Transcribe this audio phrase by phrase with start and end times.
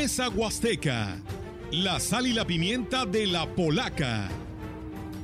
[0.00, 1.16] Mesa Huasteca,
[1.72, 4.28] la sal y la pimienta de la polaca.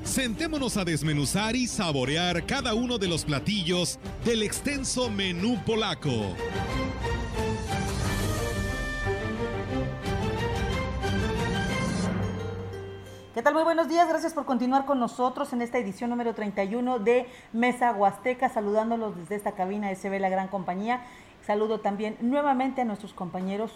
[0.03, 6.35] Sentémonos a desmenuzar y saborear cada uno de los platillos del extenso menú polaco.
[13.33, 13.55] ¿Qué tal?
[13.55, 17.93] Muy buenos días, gracias por continuar con nosotros en esta edición número 31 de Mesa
[17.93, 21.05] Huasteca, saludándolos desde esta cabina de CB La Gran Compañía.
[21.47, 23.71] Saludo también nuevamente a nuestros compañeros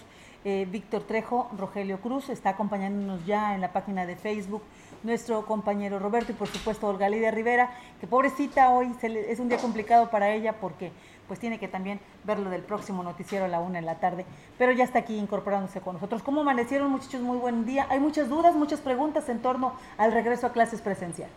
[0.45, 4.63] eh, Víctor Trejo, Rogelio Cruz, está acompañándonos ya en la página de Facebook
[5.03, 7.71] nuestro compañero Roberto y por supuesto Olga Lidia Rivera,
[8.01, 10.93] que pobrecita hoy es un día complicado para ella porque
[11.29, 14.25] pues tiene que también verlo del próximo noticiero a la una en la tarde,
[14.57, 16.23] pero ya está aquí incorporándose con nosotros.
[16.23, 17.21] ¿Cómo amanecieron muchachos?
[17.21, 17.87] Muy buen día.
[17.91, 21.29] Hay muchas dudas, muchas preguntas en torno al regreso a clases presencial.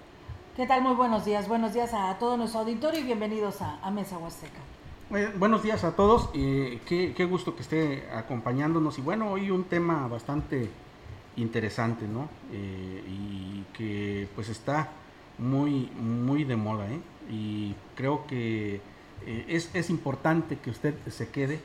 [0.56, 0.82] ¿Qué tal?
[0.82, 1.48] Muy buenos días.
[1.48, 4.60] Buenos días a todo nuestro auditorio y bienvenidos a, Mesa Huasteca.
[5.38, 6.30] Buenos días a todos.
[6.32, 8.98] qué, qué gusto que esté acompañándonos.
[8.98, 10.70] Y bueno, hoy un tema bastante
[11.36, 12.30] interesante, ¿no?
[12.52, 14.90] Eh, y que pues está
[15.38, 17.00] muy, muy de moda, ¿eh?
[17.30, 18.82] Y creo que
[19.26, 21.60] eh, es, es, importante que usted se quede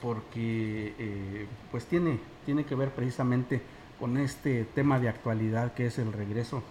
[0.00, 3.60] porque eh, pues tiene, tiene que ver precisamente
[3.98, 6.62] con este tema de actualidad que es el regreso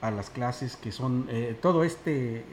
[0.00, 1.28] a las clases, que son
[1.60, 2.44] todo, este,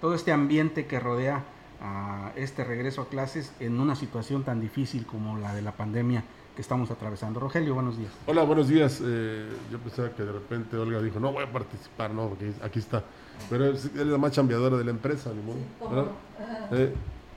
[0.00, 1.44] todo este ambiente que rodea
[1.86, 6.24] a este regreso a clases en una situación tan difícil como la de la pandemia
[6.54, 7.38] que estamos atravesando.
[7.38, 8.10] Rogelio, buenos días.
[8.26, 9.02] Hola, buenos días.
[9.04, 12.78] Eh, yo pensaba que de repente Olga dijo, no voy a participar, no, porque aquí
[12.78, 13.04] está.
[13.50, 16.10] Pero es, es la más chambeadora de la empresa, ni modo.
[16.72, 16.94] Eh,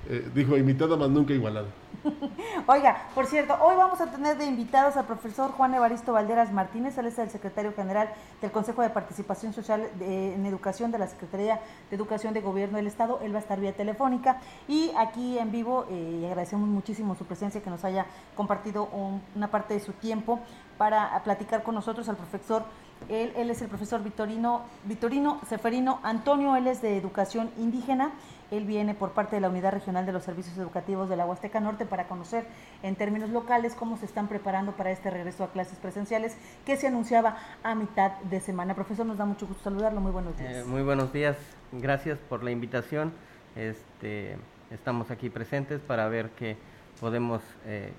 [0.09, 1.67] eh, dijo, imitada más nunca igualada.
[2.67, 6.97] Oiga, por cierto, hoy vamos a tener de invitados al profesor Juan Evaristo Valderas Martínez,
[6.97, 8.09] él es el secretario general
[8.41, 12.87] del Consejo de Participación Social en Educación de la Secretaría de Educación de Gobierno del
[12.87, 17.25] Estado, él va a estar vía telefónica y aquí en vivo, eh, agradecemos muchísimo su
[17.25, 18.05] presencia, que nos haya
[18.35, 18.89] compartido
[19.35, 20.39] una parte de su tiempo
[20.77, 22.63] para platicar con nosotros al profesor
[23.07, 28.11] él, él, es el profesor Victorino, Victorino Seferino Antonio, él es de Educación Indígena
[28.51, 31.59] él viene por parte de la Unidad Regional de los Servicios Educativos de la Huasteca
[31.59, 32.45] Norte para conocer
[32.81, 36.87] en términos locales cómo se están preparando para este regreso a clases presenciales que se
[36.87, 38.73] anunciaba a mitad de semana.
[38.73, 40.01] Profesor, nos da mucho gusto saludarlo.
[40.01, 40.53] Muy buenos días.
[40.55, 41.37] Eh, muy buenos días.
[41.71, 43.13] Gracias por la invitación.
[43.55, 44.37] Este,
[44.71, 46.57] estamos aquí presentes para ver qué
[46.99, 47.93] podemos eh,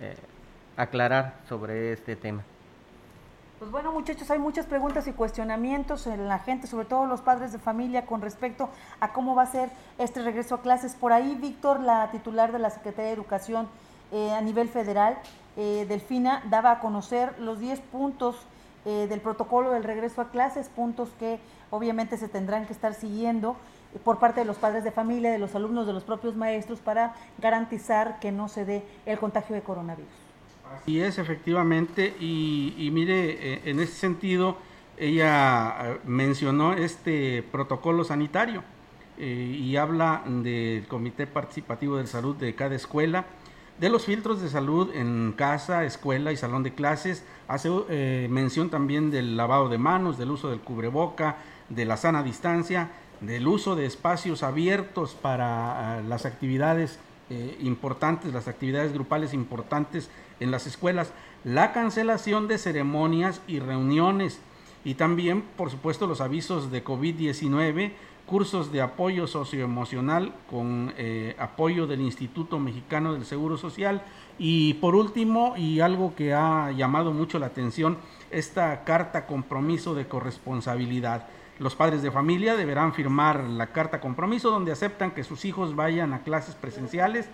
[0.00, 0.14] eh,
[0.76, 2.44] aclarar sobre este tema.
[3.58, 7.52] Pues bueno, muchachos, hay muchas preguntas y cuestionamientos en la gente, sobre todo los padres
[7.52, 8.68] de familia, con respecto
[9.00, 10.94] a cómo va a ser este regreso a clases.
[10.94, 13.66] Por ahí, Víctor, la titular de la Secretaría de Educación
[14.12, 15.16] eh, a nivel federal,
[15.56, 18.36] eh, Delfina, daba a conocer los 10 puntos
[18.84, 21.40] eh, del protocolo del regreso a clases, puntos que
[21.70, 23.56] obviamente se tendrán que estar siguiendo
[24.04, 27.14] por parte de los padres de familia, de los alumnos, de los propios maestros, para
[27.38, 30.25] garantizar que no se dé el contagio de coronavirus.
[30.74, 34.56] Así es, efectivamente, y, mire, eh, en ese sentido,
[34.96, 38.64] ella eh, mencionó este protocolo sanitario
[39.18, 43.26] eh, y habla del Comité Participativo de Salud de cada escuela,
[43.78, 47.68] de los filtros de salud en casa, escuela y salón de clases, hace
[48.30, 51.36] mención también del lavado de manos, del uso del cubreboca,
[51.68, 52.90] de la sana distancia,
[53.20, 56.98] del uso de espacios abiertos para las actividades
[57.60, 60.10] importantes, las actividades grupales importantes
[60.40, 61.12] en las escuelas,
[61.44, 64.40] la cancelación de ceremonias y reuniones
[64.84, 67.92] y también, por supuesto, los avisos de COVID-19,
[68.26, 74.02] cursos de apoyo socioemocional con eh, apoyo del Instituto Mexicano del Seguro Social
[74.38, 77.98] y por último, y algo que ha llamado mucho la atención,
[78.30, 81.26] esta carta compromiso de corresponsabilidad.
[81.58, 86.12] Los padres de familia deberán firmar la carta compromiso donde aceptan que sus hijos vayan
[86.12, 87.28] a clases presenciales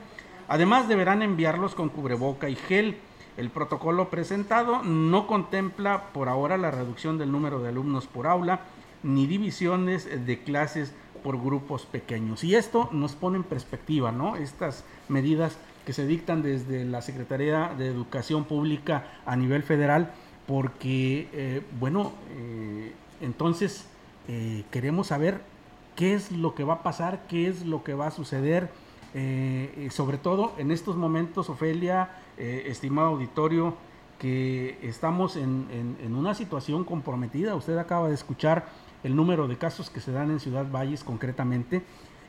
[0.49, 2.97] Además deberán enviarlos con cubreboca y gel.
[3.37, 8.61] El protocolo presentado no contempla por ahora la reducción del número de alumnos por aula
[9.03, 10.93] ni divisiones de clases
[11.25, 12.45] por grupos pequeños.
[12.45, 14.37] Y esto nos pone en perspectiva, ¿no?
[14.37, 15.57] Estas medidas
[15.87, 20.13] que se dictan desde la Secretaría de Educación Pública a nivel federal,
[20.47, 22.93] porque, eh, bueno, eh,
[23.23, 23.89] entonces
[24.29, 25.41] eh, queremos saber
[25.97, 28.71] qué es lo que va a pasar, qué es lo que va a suceder
[29.15, 33.75] eh, sobre todo en estos momentos, Ofelia, eh, estimado auditorio,
[34.19, 37.57] que estamos en, una situación comprometida.
[37.57, 38.67] Usted acaba de escuchar
[39.03, 41.83] el número de casos que se dan en Ciudad Valles concretamente,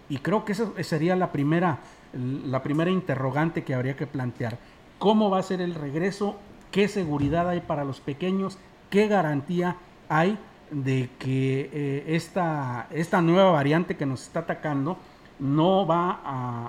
[0.09, 1.79] y creo que esa sería la primera,
[2.13, 4.57] la primera interrogante que habría que plantear.
[4.97, 6.35] ¿Cómo va a ser el regreso?
[6.71, 8.57] ¿Qué seguridad hay para los pequeños?
[8.89, 9.77] ¿Qué garantía
[10.09, 10.37] hay
[10.73, 14.97] de que eh, esta, esta nueva variante que nos está atacando
[15.39, 16.21] no va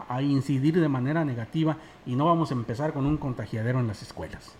[0.08, 4.02] a, incidir de manera negativa y no vamos a empezar con un contagiadero en las
[4.02, 4.56] escuelas.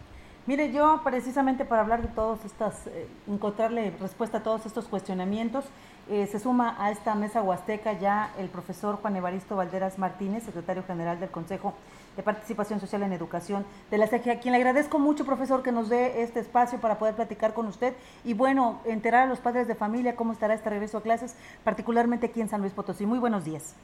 [0.46, 5.64] Mire, yo precisamente para hablar de todas estas, eh, encontrarle respuesta a todos estos cuestionamientos,
[6.08, 10.82] eh, se suma a esta mesa huasteca ya el profesor Juan Evaristo Valderas Martínez, secretario
[10.82, 11.74] general del Consejo
[12.16, 15.72] de Participación Social en Educación de la SEGE, a quien le agradezco mucho, profesor, que
[15.72, 19.66] nos dé este espacio para poder platicar con usted y, bueno, enterar a los padres
[19.66, 23.06] de familia cómo estará este regreso a clases, particularmente aquí en San Luis Potosí.
[23.06, 23.74] Muy buenos días.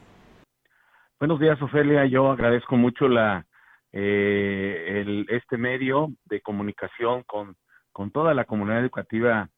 [1.19, 2.07] Buenos días, Ofelia.
[2.07, 3.47] Yo agradezco mucho la
[3.93, 7.57] eh, este medio de comunicación con,
[7.93, 9.49] con toda la comunidad educativa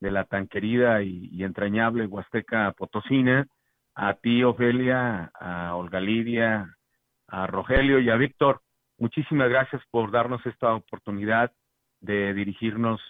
[0.00, 3.46] de la tan querida y, entrañable Huasteca Potosina,
[3.94, 6.76] a ti, Ofelia, a Olga Lidia,
[7.28, 8.62] a Rogelio y a Víctor.
[8.98, 11.52] Muchísimas gracias por darnos esta oportunidad
[12.00, 13.00] de dirigirnos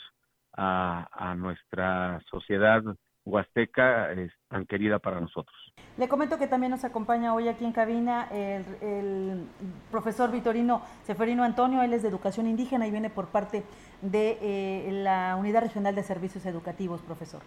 [0.57, 2.83] a, a nuestra sociedad
[3.25, 5.57] huasteca es tan querida para nosotros.
[5.97, 9.47] Le comento que también nos acompaña hoy aquí en cabina el,
[9.91, 13.65] profesor Vitorino Seferino Antonio, él es de Educación Indígena y viene por parte
[14.01, 17.43] de eh, la Unidad Regional de Servicios Educativos, profesor.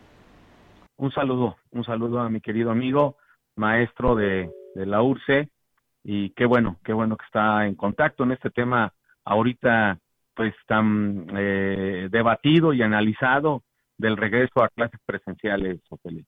[0.97, 3.17] Un saludo, un saludo a mi querido amigo,
[3.55, 5.49] maestro de, la URCE,
[6.03, 8.93] y qué bueno, qué bueno que está en contacto en este tema
[9.23, 9.99] ahorita
[10.35, 13.63] pues tan eh, debatido y analizado
[13.97, 16.25] del regreso a clases presenciales, Ofelia.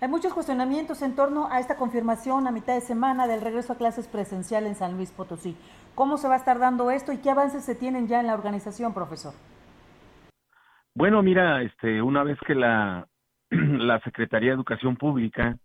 [0.00, 3.76] Hay muchos cuestionamientos en torno a esta confirmación a mitad de semana del regreso a
[3.76, 5.56] clases presencial en San Luis Potosí.
[5.96, 8.34] ¿Cómo se va a estar dando esto y qué avances se tienen ya en la
[8.34, 9.34] organización, profesor?
[10.94, 13.08] Bueno, mira, este, una vez que la,
[13.50, 15.58] la Secretaría de Educación Pública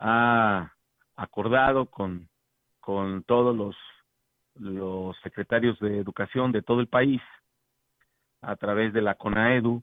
[0.00, 0.72] ha
[1.14, 2.28] acordado con,
[2.80, 3.76] con todos los,
[4.56, 7.22] los secretarios de educación de todo el país,
[8.42, 9.82] a través de la CONAEDU,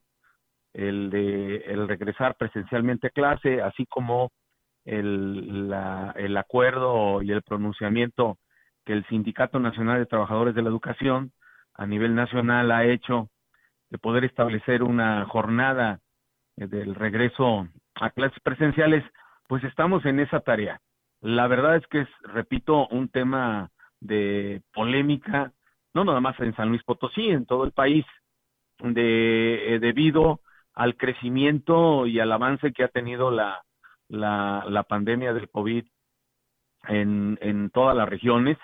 [0.78, 4.32] el de el regresar presencialmente a clase, así como
[4.86, 5.74] el,
[6.16, 8.38] el acuerdo y el pronunciamiento
[8.86, 11.32] que el Sindicato Nacional de Trabajadores de la Educación
[11.74, 13.30] a nivel nacional ha hecho
[13.90, 16.00] de poder establecer una jornada
[16.58, 19.04] eh, del regreso a clases presenciales,
[19.48, 20.80] pues estamos en esa tarea.
[21.22, 25.52] La verdad es que es, repito, un tema de polémica,
[25.96, 28.06] no nada más en San Luis Potosí, en todo el país,
[28.80, 30.42] de, eh, debido
[30.78, 33.64] al crecimiento y al avance que ha tenido la,
[34.10, 35.84] la, la pandemia del COVID
[36.88, 38.60] en, en todas las regiones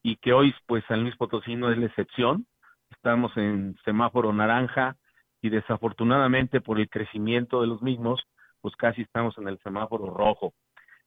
[0.00, 2.46] y que hoy pues San Luis Potosí no es la excepción.
[2.92, 4.96] Estamos en semáforo naranja
[5.42, 8.22] y desafortunadamente por el crecimiento de los mismos
[8.60, 10.52] pues casi estamos en el semáforo rojo.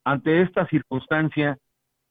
[0.03, 1.57] Ante esta circunstancia,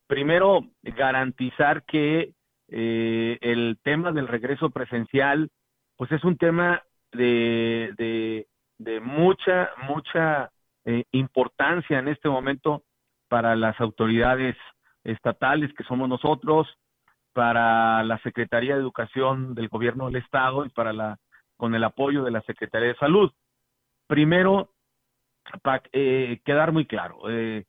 [0.06, 2.32] primero garantizar que
[2.68, 5.50] eh, el tema del regreso presencial
[5.98, 6.82] pues es un tema
[7.12, 8.46] de,
[8.78, 10.50] de, mucha, mucha
[10.84, 12.82] eh, importancia en este momento
[13.28, 14.56] para las autoridades
[15.04, 16.68] estatales que somos nosotros,
[17.32, 21.18] para la Secretaría de Educación del Gobierno del Estado y para la
[21.56, 23.30] con el apoyo de la Secretaría de Salud.
[24.06, 24.70] Primero,
[25.62, 27.66] para eh, quedar muy claro, eh,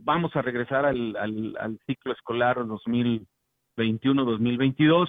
[0.00, 2.56] vamos a regresar al, al, al ciclo escolar
[3.76, 5.08] 2021-2022.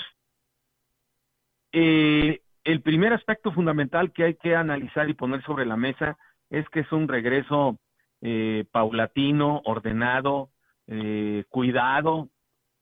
[1.72, 6.17] Eh, el primer aspecto fundamental que hay que analizar y poner sobre la mesa
[6.50, 7.77] es que es un regreso
[8.21, 10.50] eh, paulatino, ordenado,
[10.88, 12.29] eh, cuidado,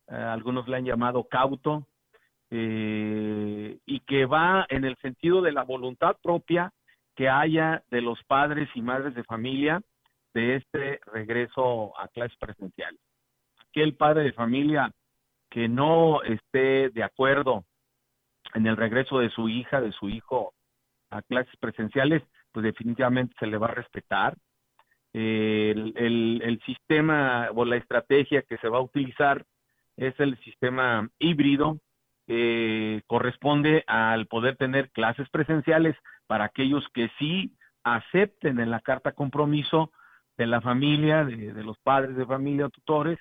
[0.08, 1.88] eh, algunos le han llamado cauto,
[2.56, 6.72] y que va en el sentido de la voluntad propia
[7.16, 9.82] que haya de los padres y madres de familia
[10.36, 13.00] de este regreso a clases presenciales.
[13.70, 14.92] Aquel padre de familia
[15.50, 17.66] que no esté de acuerdo
[18.54, 20.54] en el regreso de su hija, de su hijo
[21.10, 24.36] a clases presenciales, pues definitivamente se le va a respetar.
[25.14, 29.46] el, el, sistema o la estrategia que se va a utilizar
[29.96, 31.80] es el sistema híbrido,
[33.08, 35.96] corresponde al poder tener clases presenciales
[36.26, 39.92] para aquellos que sí acepten en la carta compromiso
[40.38, 43.20] de la familia, de, de los padres de familia o tutores,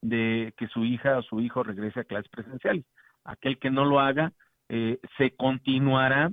[0.00, 2.84] de que su hija o su hijo regrese a clases presenciales.
[3.24, 4.32] Aquel que no lo haga,
[4.68, 6.30] eh, se continuará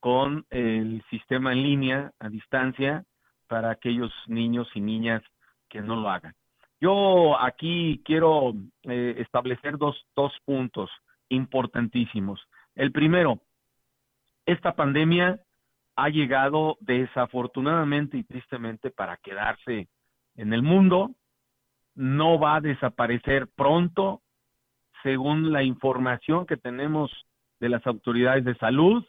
[0.00, 3.04] con el sistema en línea a distancia
[3.48, 5.22] para aquellos niños y niñas
[5.68, 6.34] que no lo hagan.
[6.80, 8.52] Yo aquí quiero
[8.82, 10.90] eh, establecer dos, dos puntos
[11.28, 12.40] importantísimos.
[12.74, 13.40] El primero,
[14.44, 15.40] esta pandemia
[15.96, 19.88] ha llegado desafortunadamente y tristemente para quedarse
[20.36, 21.12] en el mundo,
[21.94, 24.20] no va a desaparecer pronto,
[25.02, 27.10] según la información que tenemos
[27.64, 29.06] de las autoridades de salud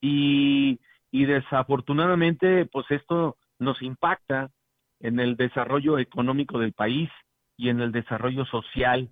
[0.00, 0.80] y,
[1.12, 4.50] y desafortunadamente pues esto nos impacta
[4.98, 7.08] en el desarrollo económico del país
[7.56, 9.10] y en el desarrollo social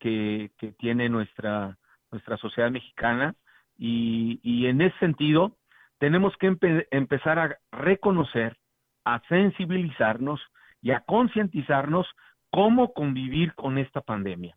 [0.00, 1.78] que, que tiene nuestra,
[2.10, 3.36] nuestra sociedad mexicana.
[3.76, 5.56] Y, y en ese sentido,
[5.98, 6.56] tenemos que
[6.90, 8.56] empezar a reconocer,
[9.04, 10.40] a sensibilizarnos
[10.82, 12.08] y a concientizarnos
[12.50, 14.56] cómo convivir con esta pandemia.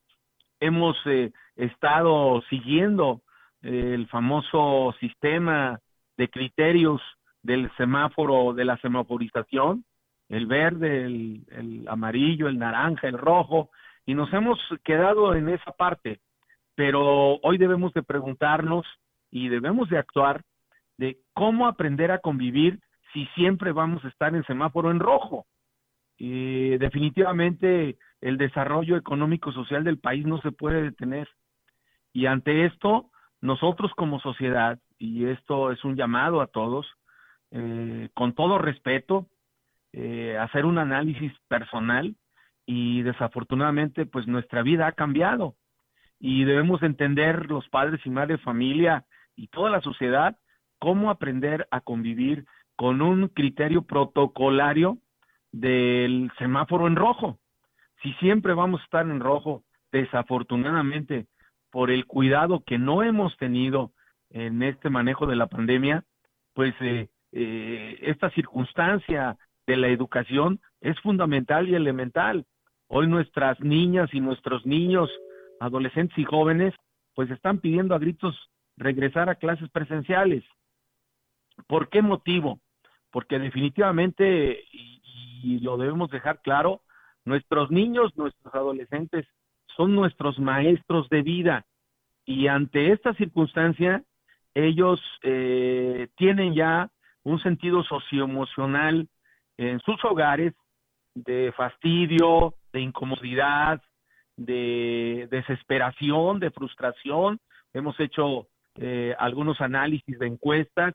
[0.59, 3.21] Hemos eh, estado siguiendo
[3.61, 5.79] el famoso sistema
[6.17, 7.01] de criterios
[7.43, 9.85] del semáforo, de la semaforización,
[10.29, 13.69] el verde, el, amarillo, el naranja, el rojo,
[14.05, 16.19] y nos hemos quedado en esa parte.
[16.75, 18.85] Pero hoy debemos de preguntarnos
[19.29, 20.41] y debemos de actuar
[20.97, 22.79] de cómo aprender a convivir
[23.13, 25.45] si siempre vamos a estar en semáforo en rojo.
[26.17, 31.27] Definitivamente el desarrollo económico social del país no se puede detener.
[32.13, 33.10] Y ante esto,
[33.41, 36.87] nosotros como sociedad, y esto es un llamado a todos,
[37.51, 39.27] eh, con todo respeto,
[39.93, 42.15] eh, hacer un análisis personal
[42.65, 45.55] y desafortunadamente pues nuestra vida ha cambiado
[46.17, 49.05] y debemos entender los padres y madres de familia
[49.35, 50.37] y toda la sociedad
[50.79, 52.45] cómo aprender a convivir
[52.75, 54.97] con un criterio protocolario
[55.51, 57.37] del semáforo en rojo.
[58.01, 61.27] Si siempre vamos a estar en rojo, desafortunadamente,
[61.71, 63.91] por el cuidado que no hemos tenido
[64.29, 66.03] en este manejo de la pandemia,
[66.53, 72.45] pues eh, eh, esta circunstancia de la educación es fundamental y elemental.
[72.87, 75.09] Hoy nuestras niñas y nuestros niños,
[75.59, 76.73] adolescentes y jóvenes,
[77.15, 78.35] pues están pidiendo a gritos
[78.75, 80.43] regresar a clases presenciales.
[81.67, 82.59] ¿Por qué motivo?
[83.11, 85.01] Porque definitivamente, y,
[85.43, 86.81] y lo debemos dejar claro,
[87.23, 89.27] nuestros niños, nuestros adolescentes
[89.75, 91.65] son nuestros maestros de vida
[92.25, 94.03] y ante esta circunstancia
[94.53, 96.89] ellos eh, tienen ya
[97.23, 99.07] un sentido socioemocional
[99.57, 100.53] en sus hogares
[101.13, 103.81] de fastidio, de incomodidad,
[104.37, 107.39] de desesperación, de frustración.
[107.73, 110.93] Hemos hecho eh, algunos análisis de encuestas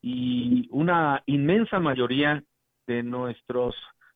[0.00, 2.42] y una inmensa mayoría
[2.86, 3.74] de nuestros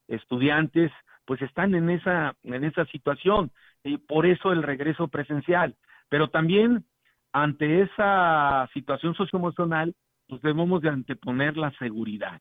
[0.08, 0.90] estudiantes
[1.26, 3.50] pues están en esa en esa situación
[3.84, 5.76] y por eso el regreso presencial.
[6.08, 6.84] Pero también
[7.32, 9.94] ante esa situación socioemocional
[10.28, 12.40] pues debemos de anteponer la seguridad.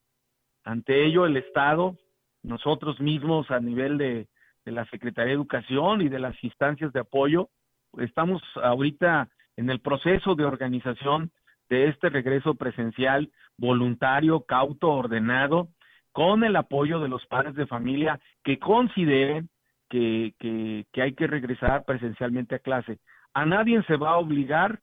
[0.64, 1.98] Ante ello el estado
[2.44, 4.28] nosotros mismos a nivel de,
[4.66, 7.50] de la Secretaría de Educación y de las instancias de apoyo
[7.98, 11.32] estamos ahorita en el proceso de organización
[11.70, 15.70] de este regreso presencial voluntario, cauto, ordenado,
[16.16, 19.50] con el apoyo de los padres de familia que consideren
[19.90, 20.34] que,
[20.94, 23.00] hay que regresar presencialmente a clase.
[23.34, 24.80] A nadie se va a obligar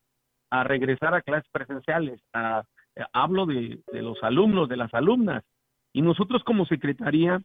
[0.50, 2.20] a regresar a clases presenciales.
[3.14, 5.42] hablo de, de los alumnos, de las alumnas.
[5.94, 7.40] Y nosotros como Secretaría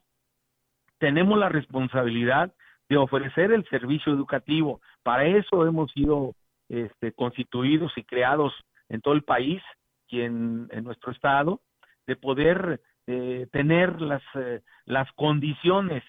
[0.98, 2.54] tenemos la responsabilidad
[2.90, 4.82] de ofrecer el servicio educativo.
[5.02, 6.36] Para eso hemos sido
[6.68, 8.54] este, constituidos y creados
[8.90, 9.62] en todo el país
[10.10, 11.62] y en, nuestro estado,
[12.06, 16.04] de poder eh, tener las, eh, las condiciones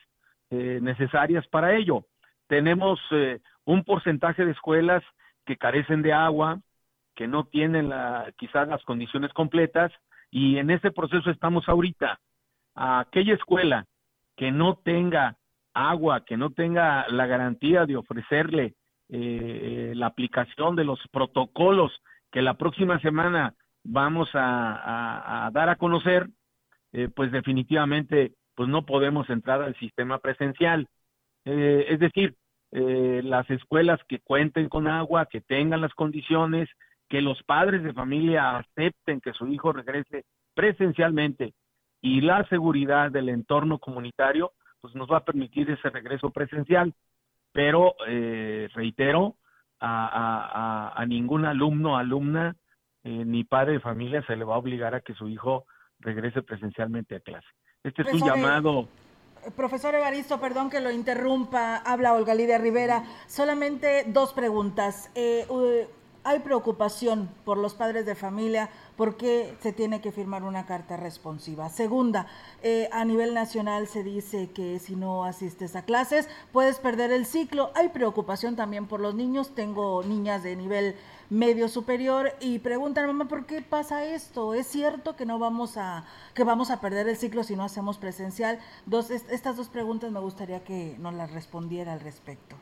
[0.50, 2.04] eh, necesarias para ello.
[2.46, 2.98] Tenemos
[3.64, 5.02] un porcentaje de escuelas
[5.44, 6.60] que carecen de agua,
[7.14, 9.92] que no tienen la, quizás las condiciones completas,
[10.30, 12.18] y en ese proceso estamos ahorita.
[12.74, 13.84] A aquella escuela
[14.36, 15.36] que no tenga
[15.74, 18.74] agua, que no tenga la garantía de ofrecerle
[19.10, 21.92] eh, la aplicación de los protocolos
[22.30, 26.28] que la próxima semana vamos a, dar a conocer,
[26.92, 30.88] eh, pues definitivamente pues no podemos entrar al sistema presencial.
[31.44, 32.34] Eh, es decir,
[32.72, 36.68] eh, las escuelas que cuenten con agua, que tengan las condiciones,
[37.08, 41.54] que los padres de familia acepten que su hijo regrese presencialmente
[42.00, 46.92] y la seguridad del entorno comunitario, pues nos va a permitir ese regreso presencial
[47.52, 49.36] pero eh, reitero,
[49.80, 52.56] a, a, a, ningún alumno, alumna,
[53.04, 55.66] eh, ni padre de familia se le va a obligar a que su hijo
[56.00, 57.48] regrese presencialmente a clase.
[57.82, 58.88] Este es un llamado.
[59.44, 63.04] Eh, profesor Evaristo, perdón que lo interrumpa, habla Olga Lidia Rivera.
[63.26, 65.10] Solamente dos preguntas.
[65.14, 65.46] Eh,
[66.24, 71.70] hay preocupación por los padres de familia porque se tiene que firmar una carta responsiva.
[71.70, 72.26] Segunda,
[72.62, 77.24] eh, a nivel nacional se dice que si no asistes a clases puedes perder el
[77.24, 77.70] ciclo.
[77.74, 79.54] Hay preocupación también por los niños.
[79.54, 80.96] Tengo niñas de nivel
[81.30, 86.04] medio superior y preguntan mamá por qué pasa esto es cierto que no vamos a
[86.34, 90.20] que vamos a perder el ciclo si no hacemos presencial dos estas dos preguntas me
[90.20, 92.56] gustaría que nos las respondiera al respecto.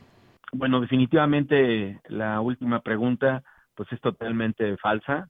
[0.51, 3.43] Bueno definitivamente la última pregunta
[3.77, 5.29] pues es totalmente falsa.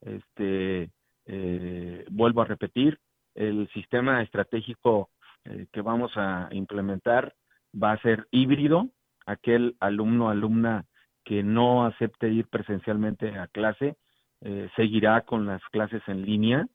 [0.00, 0.90] Este,
[1.26, 2.98] eh, vuelvo a repetir,
[3.34, 5.08] el sistema estratégico
[5.44, 7.34] eh, que vamos a implementar
[7.80, 8.90] va a ser híbrido,
[9.26, 10.84] aquel alumno, alumna
[11.24, 13.96] que no acepte ir presencialmente a clase,
[14.40, 16.66] eh, seguirá con las clases en línea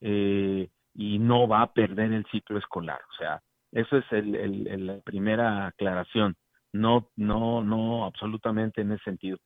[0.00, 3.00] eh, y no va a perder el ciclo escolar.
[3.12, 3.40] O sea,
[3.72, 6.36] eso es el, la primera aclaración.
[6.72, 9.38] No, no, no, absolutamente en ese sentido.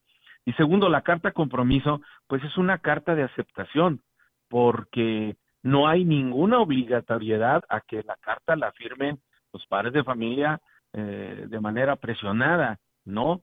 [0.45, 4.01] Y segundo, la carta compromiso, pues es una carta de aceptación,
[4.47, 9.19] porque no hay ninguna obligatoriedad a que la carta la firmen
[9.53, 10.59] los padres de familia
[10.93, 13.41] eh, de manera presionada, no.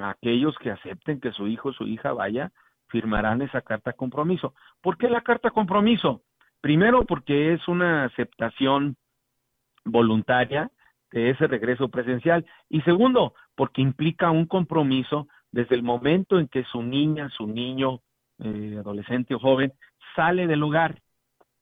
[0.00, 2.52] Aquellos que acepten que su hijo o su hija vaya,
[2.88, 4.54] firmarán esa carta compromiso.
[4.80, 6.22] ¿Por qué la carta compromiso?
[6.60, 8.96] Primero porque es una aceptación
[9.84, 10.70] voluntaria
[11.10, 16.64] de ese regreso presencial y segundo porque implica un compromiso desde el momento en que
[16.64, 18.00] su niña, su niño,
[18.40, 19.72] eh, adolescente o joven
[20.14, 21.00] sale del hogar.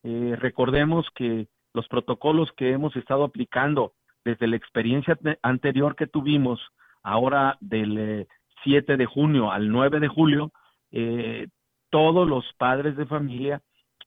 [0.02, 3.93] Eh, recordemos que los protocolos que hemos estado aplicando
[4.25, 6.61] desde la experiencia anterior que tuvimos,
[7.06, 8.26] ahora del
[8.64, 10.50] 7 eh, de junio al 9 de julio,
[10.90, 11.46] eh,
[11.88, 13.62] todos los padres de familia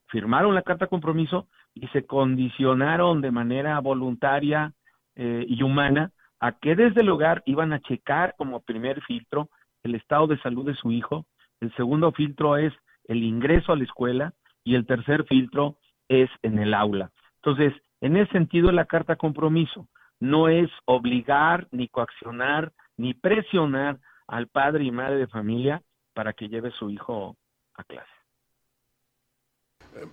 [0.07, 4.73] firmaron la carta compromiso y se condicionaron de manera voluntaria
[5.15, 9.49] eh, y humana a que desde el hogar iban a checar como primer filtro
[9.83, 11.25] el estado de salud de su hijo,
[11.61, 12.73] el segundo filtro es
[13.05, 14.33] el ingreso a la escuela
[14.65, 15.77] y el tercer filtro
[16.09, 17.11] es en el aula.
[17.37, 19.87] Entonces, en ese sentido, la carta compromiso
[20.19, 25.81] no es obligar, ni coaccionar, ni presionar al padre y madre de familia
[26.13, 27.37] para que lleve su hijo
[27.75, 28.11] a clase.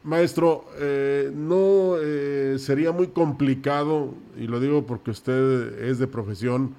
[0.05, 6.77] Maestro, eh, ¿no eh, sería muy complicado, y lo digo porque usted es de profesión,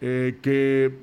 [0.00, 0.98] eh, que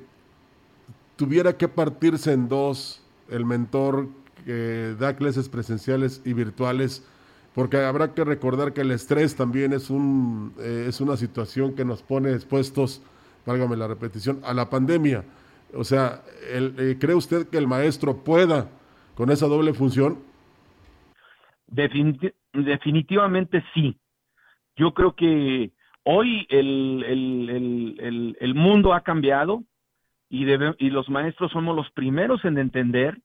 [1.16, 4.08] tuviera que partirse en dos el mentor
[4.44, 7.08] que da clases presenciales y virtuales?
[7.54, 12.02] Porque habrá que recordar que el estrés también es, un, es una situación que nos
[12.02, 13.02] pone expuestos,
[13.46, 15.24] válgame la repetición, a la pandemia.
[15.74, 16.22] O sea,
[17.00, 18.68] ¿cree usted que el maestro pueda
[19.14, 20.18] con esa doble función?
[22.52, 23.98] definitivamente sí.
[24.76, 25.72] Yo creo que
[26.04, 27.04] hoy el,
[27.98, 29.62] el, el, mundo ha cambiado
[30.28, 33.18] y, y los maestros somos los primeros en entender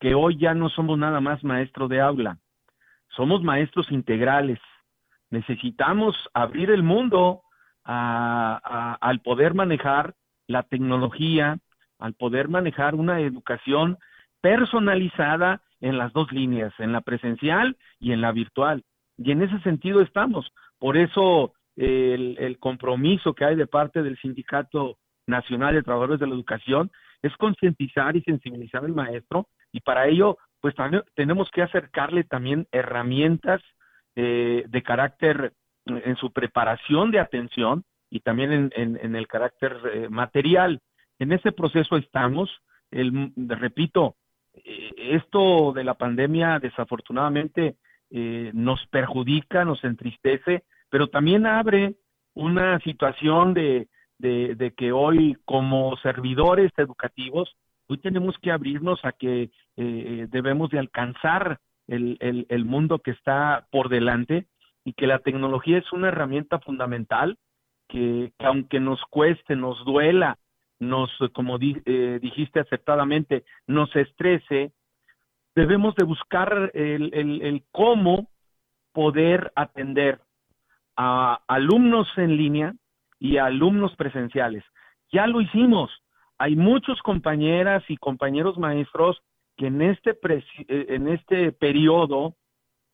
[0.00, 2.38] que hoy ya no somos nada más maestro de aula,
[3.08, 4.58] somos maestros integrales.
[5.30, 7.42] Necesitamos abrir el mundo
[7.86, 10.14] al poder manejar
[10.48, 11.58] la tecnología,
[11.98, 13.98] al poder manejar una educación
[14.40, 18.84] personalizada en las dos líneas, en la presencial y en la virtual.
[19.16, 20.52] Y en ese sentido estamos.
[20.78, 26.34] Por eso el, compromiso que hay de parte del Sindicato Nacional de Trabajadores de la
[26.34, 26.90] Educación
[27.22, 32.66] es concientizar y sensibilizar al maestro y para ello pues también tenemos que acercarle también
[32.72, 33.60] herramientas
[34.14, 35.52] eh, de carácter
[35.86, 40.80] en su preparación de atención y también en, el carácter eh, material.
[41.18, 42.50] En ese proceso estamos.
[42.90, 44.16] El, repito,
[44.54, 47.76] eh, esto de la pandemia desafortunadamente
[48.10, 51.96] eh, nos perjudica, nos entristece, pero también abre
[52.34, 57.56] una situación de, de, que hoy como servidores educativos,
[57.88, 63.12] hoy tenemos que abrirnos a que eh, debemos de alcanzar el, el, el mundo que
[63.12, 64.46] está por delante
[64.86, 67.36] y que la tecnología es una herramienta fundamental
[67.88, 70.38] que, que, aunque nos cueste, nos duela,
[70.78, 74.70] nos, como eh, dijiste aceptadamente, nos estrese,
[75.56, 78.28] debemos de buscar el, el, cómo
[78.92, 80.20] poder atender
[80.96, 82.72] a alumnos en línea
[83.18, 84.62] y a alumnos presenciales.
[85.10, 85.90] Ya lo hicimos.
[86.38, 89.20] Hay muchos compañeras y compañeros maestros
[89.56, 92.36] que en este, eh, en este periodo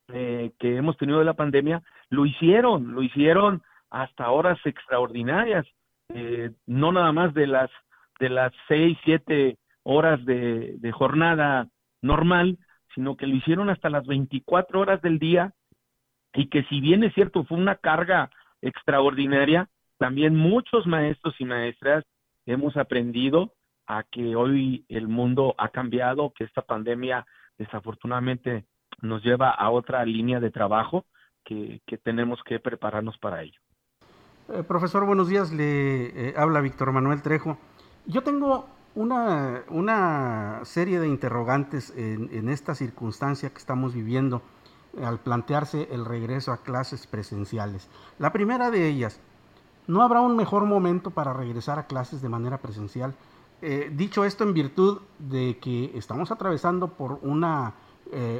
[0.09, 5.65] eh, que hemos tenido de la pandemia lo hicieron, lo hicieron hasta horas extraordinarias.
[6.09, 7.71] Eh, no nada más de las
[8.19, 11.67] de las seis, siete horas de, jornada
[12.01, 12.57] normal,
[12.93, 15.53] sino que lo hicieron hasta las 24 horas del día
[16.33, 18.29] y que si bien es cierto fue una carga
[18.61, 22.05] extraordinaria, también muchos maestros y maestras
[22.45, 23.53] hemos aprendido
[23.87, 27.25] a que hoy el mundo ha cambiado, que esta pandemia
[27.57, 28.65] desafortunadamente
[29.03, 31.05] nos lleva a otra línea de trabajo
[31.43, 33.59] que, que tenemos que prepararnos para ello.
[34.49, 35.51] Eh, profesor, buenos días.
[35.51, 37.57] Le eh, habla Víctor Manuel Trejo.
[38.05, 44.41] Yo tengo una, una serie de interrogantes en, en, esta circunstancia que estamos viviendo
[44.97, 47.89] eh, al plantearse el regreso a clases presenciales.
[48.19, 49.19] La primera de ellas,
[49.85, 53.13] ¿no habrá un mejor momento para regresar a clases de manera presencial?
[53.93, 57.75] dicho esto en virtud de que estamos atravesando por una,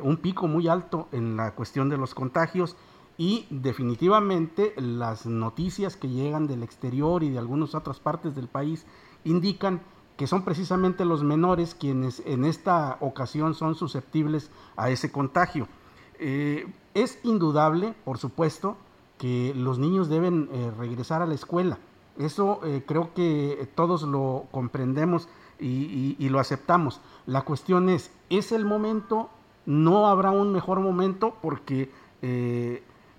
[0.04, 2.76] un pico muy alto en la cuestión de los contagios
[3.18, 8.86] y definitivamente las noticias que llegan del exterior y de algunas otras partes del país
[9.24, 9.82] indican
[10.18, 15.68] que son precisamente los menores quienes en esta ocasión son susceptibles a ese contagio.
[16.20, 18.78] Eh, es indudable, por supuesto,
[19.18, 21.80] que los niños deben eh, regresar a la escuela.
[22.18, 25.28] Eso eh, creo que todos lo comprendemos
[25.60, 27.00] y, lo aceptamos.
[27.26, 29.30] La cuestión es, ¿es el momento?
[29.66, 31.38] ¿No habrá un mejor momento?
[31.42, 31.90] Porque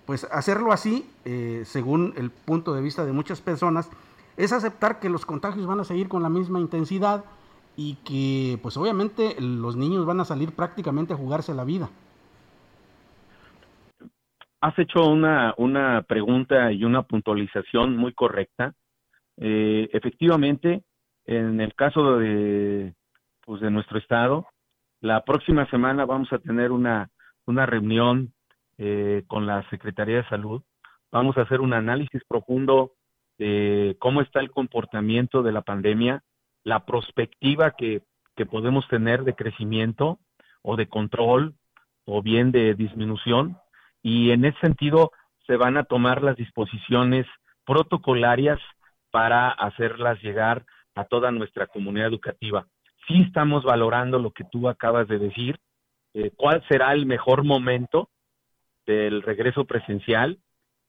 [0.06, 1.08] pues hacerlo así,
[1.64, 3.90] según el punto de vista de muchas personas,
[4.36, 7.24] es aceptar que los contagios van a seguir con la misma intensidad
[7.76, 11.88] y que pues obviamente los niños van a salir prácticamente a jugarse la vida.
[14.60, 18.72] Has hecho una, una pregunta y una puntualización muy correcta.
[19.36, 20.84] Eh, efectivamente,
[21.26, 22.94] en el caso de,
[23.44, 24.46] pues de nuestro estado,
[25.04, 27.10] la próxima semana vamos a tener una,
[27.44, 28.32] una reunión
[28.78, 30.62] eh, con la Secretaría de Salud.
[31.12, 32.92] Vamos a hacer un análisis profundo
[33.36, 36.22] de cómo está el comportamiento de la pandemia,
[36.62, 38.00] la perspectiva que,
[38.34, 40.20] que podemos tener de crecimiento
[40.62, 41.54] o de control
[42.06, 43.58] o bien de disminución
[44.02, 45.12] y en ese sentido
[45.46, 47.26] se van a tomar las disposiciones
[47.66, 48.58] protocolarias
[49.10, 50.64] para hacerlas llegar
[50.94, 52.66] a toda nuestra comunidad educativa.
[53.06, 55.58] Sí estamos valorando lo que tú acabas de decir,
[56.14, 58.08] eh, cuál será el mejor momento
[58.86, 60.38] del regreso presencial,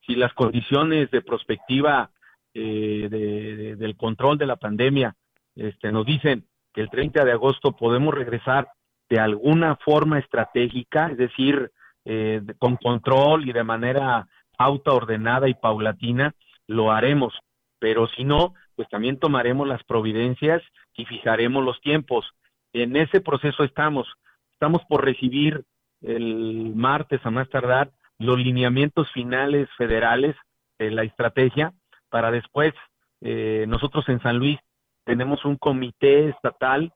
[0.05, 2.11] si las condiciones de prospectiva
[2.53, 5.15] eh, del control de la pandemia,
[5.55, 8.67] este, nos dicen que el 30 de agosto podemos regresar
[9.09, 11.71] de alguna forma estratégica, es decir,
[12.05, 16.33] eh, con control y de manera autoordenada y paulatina,
[16.67, 17.33] lo haremos.
[17.79, 20.61] Pero si no, pues también tomaremos las providencias
[20.95, 22.25] y fijaremos los tiempos.
[22.73, 24.07] En ese proceso estamos.
[24.51, 25.63] Estamos por recibir
[26.01, 30.35] el martes a más tardar los lineamientos finales federales
[30.77, 31.73] de la estrategia
[32.09, 32.73] para después,
[33.21, 34.59] eh, nosotros en San Luis
[35.03, 36.93] tenemos un comité estatal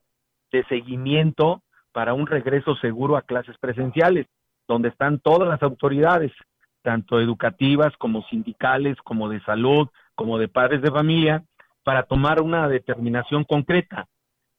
[0.50, 1.62] de seguimiento
[1.92, 4.26] para un regreso seguro a clases presenciales,
[4.66, 6.32] donde están todas las autoridades,
[6.82, 11.44] tanto educativas como sindicales, como de salud, como de padres de familia,
[11.90, 14.06] para tomar una determinación concreta.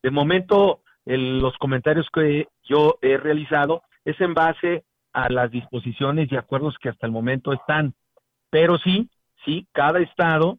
[0.04, 6.36] De momento, los comentarios que yo he realizado es en base a las disposiciones y
[6.36, 7.94] acuerdos que hasta el momento están,
[8.50, 9.10] pero sí
[9.46, 9.66] ¿sí?
[9.72, 10.58] Cada estado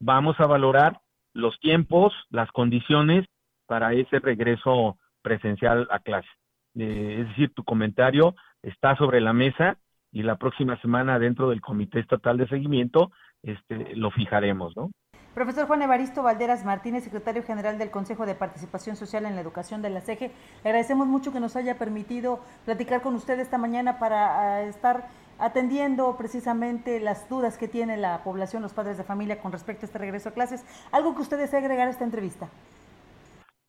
[0.00, 0.98] vamos a valorar
[1.34, 3.26] los tiempos, las condiciones
[3.66, 6.30] para ese regreso presencial a clase.
[6.74, 9.76] Eh, es decir, tu comentario está sobre la mesa
[10.10, 14.90] y la próxima semana dentro del Comité Estatal de Seguimiento este, lo fijaremos, ¿no?
[15.34, 19.82] Profesor Juan Evaristo Valderas Martínez, secretario general del Consejo de Participación Social en la Educación
[19.82, 24.38] de la CEGE, agradecemos mucho que nos haya permitido platicar con usted esta mañana para
[24.38, 25.08] ah, estar
[25.40, 29.86] atendiendo precisamente las dudas que tiene la población, los padres de familia con respecto a
[29.86, 30.64] este regreso a clases.
[30.92, 32.48] ¿Algo que usted desea agregar a esta entrevista?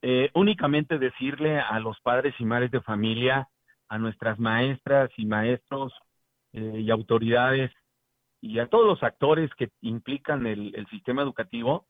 [0.04, 3.49] Eh, únicamente decirle a los padres y madres de familia,
[3.89, 5.93] a nuestras maestras y maestros
[6.54, 7.71] eh, y autoridades
[8.46, 11.88] y a todos los actores que implican el, sistema educativo,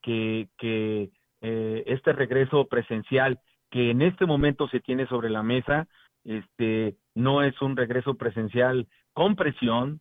[0.00, 3.40] que, eh, este regreso presencial
[3.70, 5.88] que en este momento se tiene sobre la mesa,
[6.22, 10.00] este, no es un regreso presencial con presión,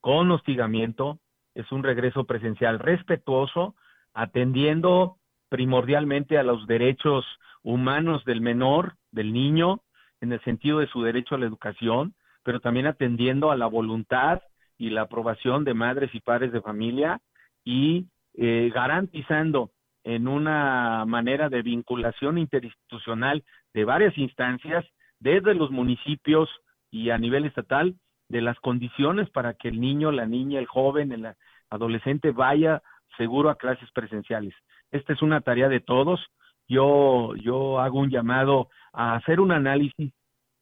[0.00, 1.18] con hostigamiento,
[1.54, 3.74] es un regreso presencial respetuoso,
[4.14, 5.18] atendiendo
[5.50, 7.26] primordialmente a los derechos
[7.62, 9.82] humanos del menor, del niño,
[10.22, 14.40] en el sentido de su derecho a la educación, pero también atendiendo a la voluntad
[14.82, 17.20] y la aprobación de madres y padres de familia
[17.64, 19.70] y eh, garantizando
[20.02, 24.84] en una manera de vinculación interinstitucional de varias instancias,
[25.20, 26.48] desde los municipios
[26.90, 27.94] y a nivel estatal,
[28.28, 31.32] de las condiciones para que el niño, la niña, el joven, el
[31.70, 32.82] adolescente vaya
[33.16, 34.54] seguro a clases presenciales.
[34.90, 36.18] Esta es una tarea de todos.
[36.66, 40.12] Yo, yo hago un llamado a hacer un análisis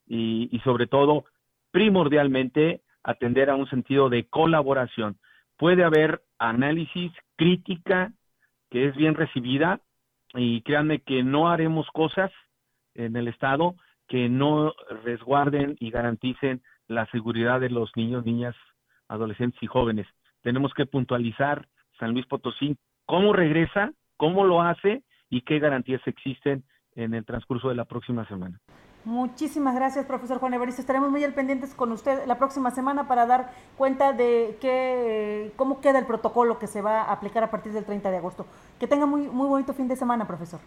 [0.06, 1.24] y, y sobre todo,
[1.70, 5.18] primordialmente, atender a un sentido de colaboración.
[5.56, 8.12] Puede haber análisis, crítica,
[8.70, 9.80] que es bien recibida,
[10.34, 12.30] y créanme que no haremos cosas
[12.94, 13.74] en el Estado
[14.08, 18.56] que no resguarden y garanticen la seguridad de los niños, niñas,
[19.08, 20.06] adolescentes y jóvenes.
[20.42, 26.64] Tenemos que puntualizar San Luis Potosí cómo regresa, cómo lo hace y qué garantías existen
[26.96, 28.60] en el transcurso de la próxima semana.
[29.04, 30.80] Muchísimas gracias, profesor Juan Evaristo.
[30.80, 35.80] Estaremos muy al pendientes con usted la próxima semana para dar cuenta de qué, cómo
[35.80, 38.46] queda el protocolo que se va a aplicar a partir del 30 de agosto.
[38.78, 40.60] Que tenga muy, muy bonito fin de semana, profesor.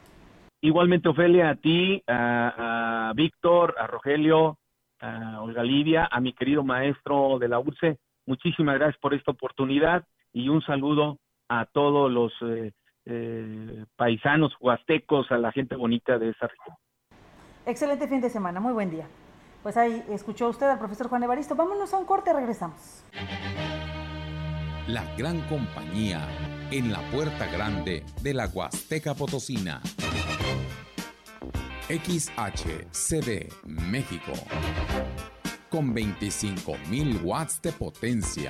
[0.62, 4.58] Igualmente, Ofelia, a ti, a Víctor, a Rogelio,
[5.04, 10.06] a Olga Lidia, a mi querido maestro de la URCE, muchísimas gracias por esta oportunidad
[10.32, 11.17] y un saludo
[11.50, 12.72] a todos los eh,
[13.06, 16.76] eh, paisanos huastecos, a la gente bonita de esa región.
[17.65, 19.08] Excelente fin de semana, muy buen día.
[19.62, 21.56] Pues ahí escuchó usted al profesor Juan Evaristo.
[21.56, 23.04] Vámonos a un corte, regresamos.
[24.88, 26.28] La gran compañía
[26.71, 29.82] en la puerta grande de la Huasteca Potosina.
[31.88, 34.34] XHCD México.
[35.69, 38.49] Con 25.000 watts de potencia.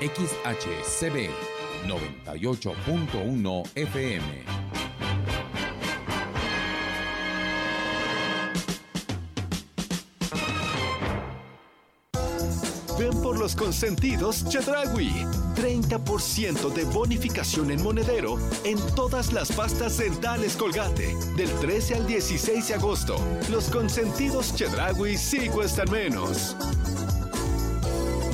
[0.00, 1.30] XHCB
[1.86, 4.58] 98.1 FM.
[12.98, 15.10] Ven por los consentidos Chedragui.
[15.54, 21.16] 30% de bonificación en monedero en todas las pastas dentales Colgate.
[21.36, 23.16] Del 13 al 16 de agosto.
[23.50, 26.56] Los consentidos Chedragui sí cuestan menos.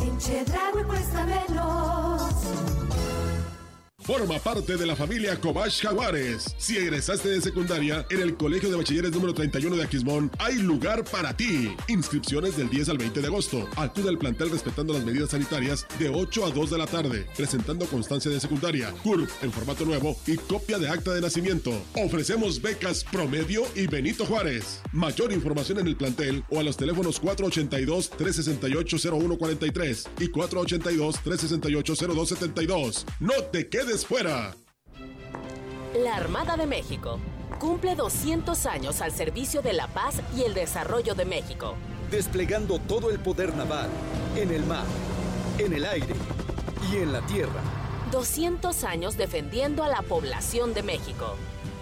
[0.02, 1.53] En Chedragui cuesta menos.
[4.04, 6.54] Forma parte de la familia Cobach Jaguares.
[6.58, 11.04] Si egresaste de secundaria, en el Colegio de Bachilleres número 31 de Aquismón hay lugar
[11.04, 11.74] para ti.
[11.88, 13.66] Inscripciones del 10 al 20 de agosto.
[13.76, 17.86] Acude al plantel respetando las medidas sanitarias de 8 a 2 de la tarde, presentando
[17.86, 21.72] constancia de secundaria, CURP en formato nuevo y copia de acta de nacimiento.
[21.94, 24.82] Ofrecemos becas Promedio y Benito Juárez.
[24.92, 33.06] Mayor información en el plantel o a los teléfonos 482-368-0143 y 482-368-0272.
[33.18, 34.54] No te quedes fuera.
[35.94, 37.20] La Armada de México
[37.60, 41.76] cumple 200 años al servicio de la paz y el desarrollo de México.
[42.10, 43.88] Desplegando todo el poder naval,
[44.36, 44.84] en el mar,
[45.58, 46.14] en el aire
[46.90, 47.60] y en la tierra.
[48.10, 51.36] 200 años defendiendo a la población de México.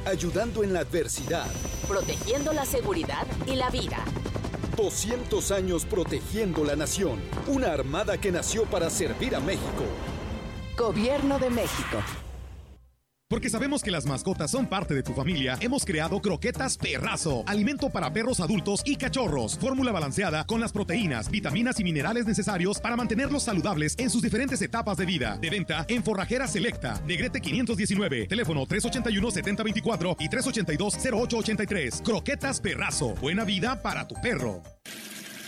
[0.05, 1.47] Ayudando en la adversidad.
[1.89, 4.05] Protegiendo la seguridad y la vida.
[4.77, 7.21] 200 años protegiendo la nación.
[7.47, 9.85] Una armada que nació para servir a México.
[10.77, 12.03] Gobierno de México.
[13.29, 17.89] Porque sabemos que las mascotas son parte de tu familia, hemos creado Croquetas Perrazo, alimento
[17.89, 22.95] para perros adultos y cachorros, fórmula balanceada con las proteínas, vitaminas y minerales necesarios para
[22.95, 25.39] mantenerlos saludables en sus diferentes etapas de vida.
[25.41, 32.03] De venta en Forrajera Selecta, Negrete 519, teléfono 381-7024 y 382-0883.
[32.03, 34.63] Croquetas Perrazo, buena vida para tu perro.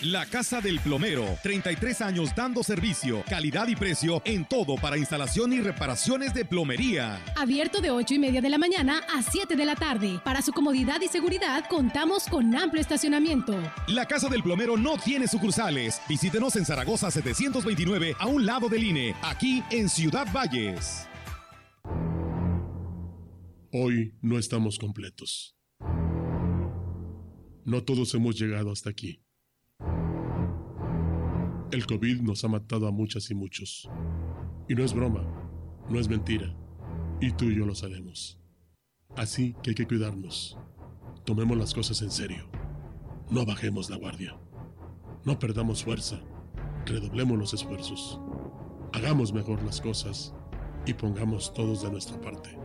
[0.05, 5.55] La Casa del Plomero, 33 años dando servicio, calidad y precio en todo para instalación
[5.55, 7.25] y reparaciones de plomería.
[7.37, 10.21] Abierto de 8 y media de la mañana a 7 de la tarde.
[10.23, 13.59] Para su comodidad y seguridad contamos con amplio estacionamiento.
[13.89, 16.03] La Casa del Plomero no tiene sucursales.
[16.07, 21.09] Visítenos en Zaragoza 729 a un lado del INE, aquí en Ciudad Valles.
[23.73, 25.57] Hoy no estamos completos.
[27.65, 29.24] No todos hemos llegado hasta aquí.
[31.73, 33.89] El COVID nos ha matado a muchas y muchos.
[34.69, 35.25] Y no es broma,
[35.89, 36.55] no es mentira.
[37.21, 38.39] Y tú y yo lo sabemos.
[39.17, 40.59] Así que hay que cuidarnos.
[41.25, 42.49] Tomemos las cosas en serio.
[43.31, 44.37] No bajemos la guardia.
[45.25, 46.21] No perdamos fuerza.
[46.87, 48.21] Redoblemos los esfuerzos.
[48.93, 50.35] Hagamos mejor las cosas
[50.87, 52.57] y pongamos todos de nuestra parte.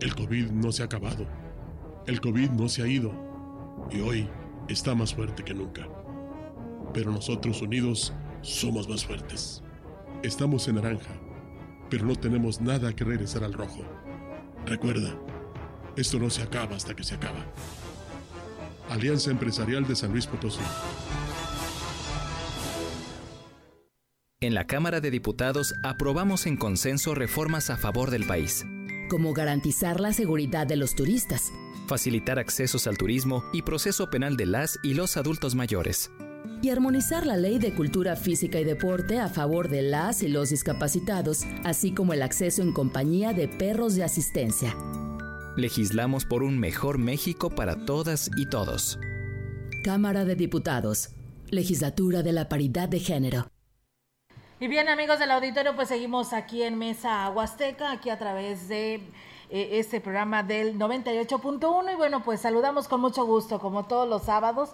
[0.00, 1.26] El COVID no se ha acabado.
[2.06, 3.12] El COVID no se ha ido.
[3.90, 4.28] Y hoy
[4.68, 5.86] está más fuerte que nunca
[6.94, 9.62] pero nosotros unidos somos más fuertes.
[10.22, 11.10] Estamos en naranja,
[11.90, 13.84] pero no tenemos nada que regresar al rojo.
[14.64, 15.14] Recuerda,
[15.96, 17.44] esto no se acaba hasta que se acaba.
[18.88, 20.60] Alianza Empresarial de San Luis Potosí.
[24.40, 28.64] En la Cámara de Diputados aprobamos en consenso reformas a favor del país.
[29.08, 31.50] Como garantizar la seguridad de los turistas.
[31.86, 36.10] Facilitar accesos al turismo y proceso penal de las y los adultos mayores
[36.62, 40.50] y armonizar la ley de cultura física y deporte a favor de las y los
[40.50, 44.74] discapacitados, así como el acceso en compañía de perros de asistencia.
[45.56, 48.98] Legislamos por un mejor México para todas y todos.
[49.84, 51.10] Cámara de Diputados,
[51.50, 53.46] Legislatura de la Paridad de Género.
[54.58, 58.94] Y bien, amigos del auditorio, pues seguimos aquí en Mesa Huasteca, aquí a través de
[59.50, 61.92] eh, este programa del 98.1.
[61.92, 64.70] Y bueno, pues saludamos con mucho gusto, como todos los sábados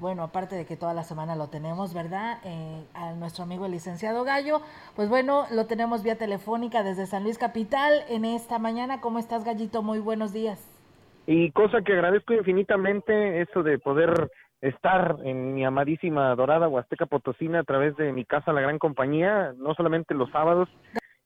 [0.00, 2.38] bueno, aparte de que toda la semana lo tenemos, ¿verdad?
[2.44, 4.62] Eh, a nuestro amigo el licenciado Gallo,
[4.96, 9.00] pues bueno, lo tenemos vía telefónica desde San Luis Capital en esta mañana.
[9.00, 9.82] ¿Cómo estás, Gallito?
[9.82, 10.58] Muy buenos días.
[11.26, 14.30] Y cosa que agradezco infinitamente, eso de poder
[14.62, 19.52] estar en mi amadísima Dorada Huasteca Potosina a través de mi casa La Gran Compañía,
[19.56, 20.68] no solamente los sábados,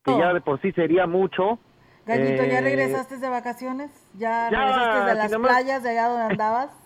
[0.05, 1.59] que ya de por sí sería mucho.
[2.07, 3.91] Gallito, ¿ya eh, regresaste de vacaciones?
[4.19, 6.84] ¿Ya, regresaste de las playas de allá donde andabas?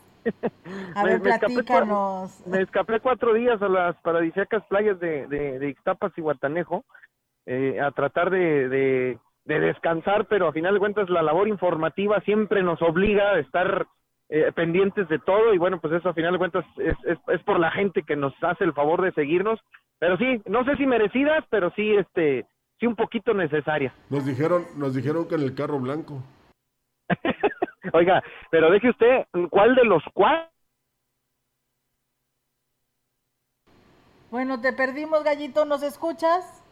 [0.95, 2.47] A ver, platícanos.
[2.47, 6.85] Me escapé cuatro días a las paradisíacas playas de, de, Ixtapas y Guatanejo
[7.47, 12.62] eh, a tratar de, de, descansar, pero a final de cuentas la labor informativa siempre
[12.62, 13.87] nos obliga a estar
[14.29, 17.59] eh, pendientes de todo y bueno, pues eso a final de cuentas es, es, por
[17.59, 19.59] la gente que nos hace el favor de seguirnos,
[19.99, 22.45] pero sí, no sé si merecidas, pero sí, este,
[22.79, 23.95] sí un poquito necesarias.
[24.11, 26.23] Nos dijeron, nos dijeron que en el carro blanco.
[27.92, 30.51] Oiga, pero deje usted, ¿cuál de los cuatro?
[34.31, 36.62] Bueno, te perdimos, gallito, ¿nos escuchas?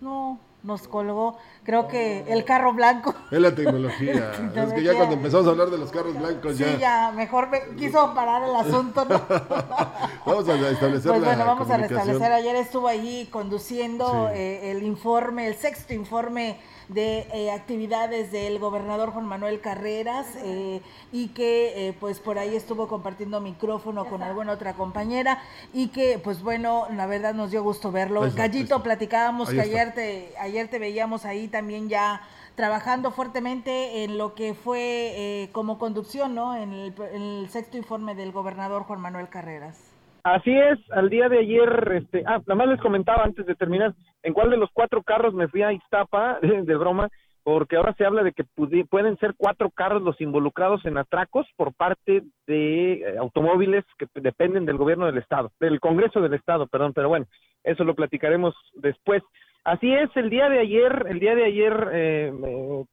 [0.00, 3.14] No nos colgó, creo que el carro blanco.
[3.30, 4.32] Es la tecnología.
[4.54, 6.66] es que ya cuando empezamos a hablar de los carros blancos ya.
[6.66, 9.04] Sí, ya, mejor quiso parar el asunto.
[10.26, 12.32] vamos a establecer Pues bueno, vamos a restablecer.
[12.32, 16.60] Ayer estuvo ahí conduciendo eh, el informe, el sexto informe
[16.92, 20.80] de eh, actividades del gobernador Juan Manuel Carreras eh,
[21.12, 25.38] y que eh, pues por ahí estuvo compartiendo micrófono con alguna otra compañera
[25.72, 28.22] y que pues bueno, la verdad nos dio gusto verlo.
[28.34, 32.22] Gallito, platicábamos que ayer te, ayer te veíamos ahí también ya
[32.54, 36.56] trabajando fuertemente en lo que fue como conducción, ¿no?
[36.56, 39.92] En el, en el sexto informe del gobernador Juan Manuel Carreras.
[40.24, 43.92] Así es, al día de ayer, este, ah, nada más les comentaba antes de terminar,
[44.22, 47.08] en cuál de los cuatro carros me fui a Iztapa, de, broma,
[47.42, 48.44] porque ahora se habla de que
[48.88, 54.64] pueden ser cuatro carros los involucrados en atracos por parte de eh, automóviles que dependen
[54.64, 57.26] del gobierno del estado, del Congreso del estado, perdón, pero bueno,
[57.64, 59.22] eso lo platicaremos después.
[59.64, 62.32] Así es, el día de ayer, el día de ayer eh,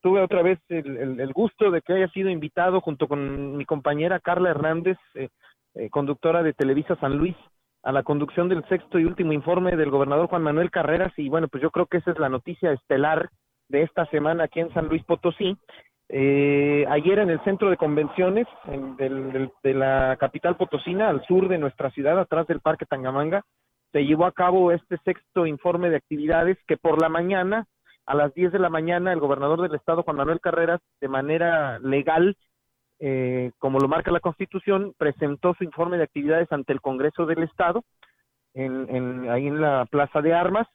[0.01, 4.51] tuve otra vez el, gusto de que haya sido invitado junto con mi compañera Carla
[4.51, 5.29] Hernández, eh,
[5.73, 7.35] eh, conductora de Televisa San Luis,
[7.83, 11.47] a la conducción del sexto y último informe del gobernador Juan Manuel Carreras y bueno,
[11.47, 13.29] pues yo creo que esa es la noticia estelar
[13.69, 15.57] de esta semana aquí en San Luis Potosí.
[16.11, 18.47] Eh, ayer en el centro de convenciones
[18.97, 23.43] de la capital potosina, al sur de nuestra ciudad, atrás del Parque Tangamanga,
[23.91, 27.65] se llevó a cabo este sexto informe de actividades que por la mañana,
[28.07, 31.77] a las 10 de la mañana, el gobernador del estado, Juan Manuel Carreras, de manera
[31.79, 32.35] legal,
[32.99, 37.43] eh, como lo marca la Constitución, presentó su informe de actividades ante el Congreso del
[37.43, 37.83] Estado,
[38.53, 40.67] en, ahí en la Plaza de Armas,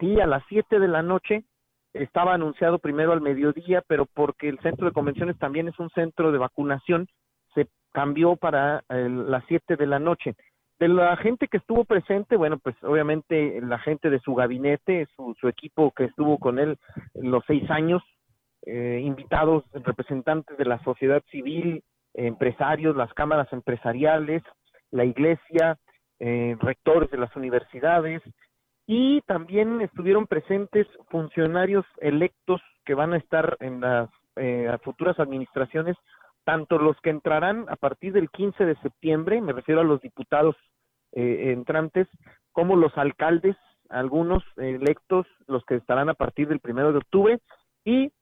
[0.00, 1.44] y a las 7 de la noche
[1.92, 6.32] estaba anunciado primero al mediodía, pero porque el centro de convenciones también es un centro
[6.32, 7.06] de vacunación,
[7.54, 10.34] se cambió para las 7 de la noche.
[10.78, 15.34] De la gente que estuvo presente, bueno, pues obviamente la gente de su gabinete, su,
[15.40, 16.76] su equipo que estuvo con él
[17.14, 18.02] los seis años,
[18.68, 24.42] eh, invitados representantes de la sociedad civil, empresarios, las cámaras empresariales,
[24.90, 25.78] la iglesia,
[26.18, 28.22] eh, rectores de las universidades
[28.84, 35.96] y también estuvieron presentes funcionarios electos que van a estar en las eh, futuras administraciones,
[36.42, 40.56] tanto los que entrarán a partir del 15 de septiembre, me refiero a los diputados
[41.12, 42.08] entrantes,
[42.52, 43.56] como los alcaldes,
[43.88, 47.38] algunos electos, los que estarán a partir del primero de octubre,
[47.84, 48.12] y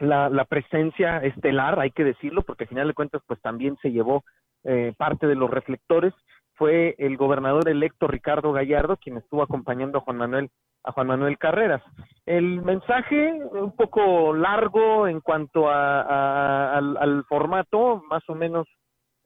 [0.00, 4.24] la, presencia estelar, hay que decirlo, porque al final de cuentas pues también se llevó
[4.64, 6.14] eh, parte de los reflectores,
[6.54, 10.50] fue el gobernador electo Ricardo Gallardo quien estuvo acompañando a Juan Manuel
[10.84, 11.82] a Juan Manuel Carreras.
[12.26, 18.66] El mensaje un poco largo en cuanto a, al, formato, más o menos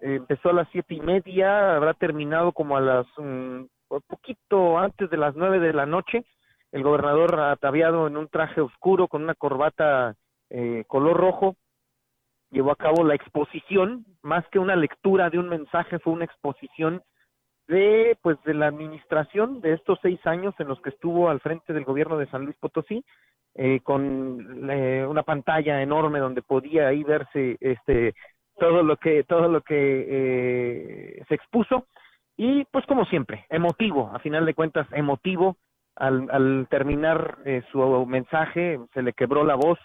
[0.01, 3.69] eh, empezó a las siete y media, habrá terminado como a las un
[4.09, 6.25] poquito antes de las nueve de la noche.
[6.73, 10.15] El gobernador ataviado en un traje oscuro con una corbata
[10.57, 11.57] eh, color rojo,
[12.53, 17.03] llevó a cabo la exposición, más que una lectura de un mensaje, fue una exposición
[17.67, 21.73] de pues de la administración de estos seis años en los que estuvo al frente
[21.73, 23.05] del gobierno de San Luis Potosí
[23.57, 28.15] eh, con eh, una pantalla enorme donde podía ahí verse este
[28.57, 31.87] todo lo que todo lo que se expuso.
[32.37, 35.57] Y pues como siempre emotivo a final de cuentas emotivo
[35.97, 37.39] al, al terminar
[37.73, 39.79] su mensaje se le quebró la voz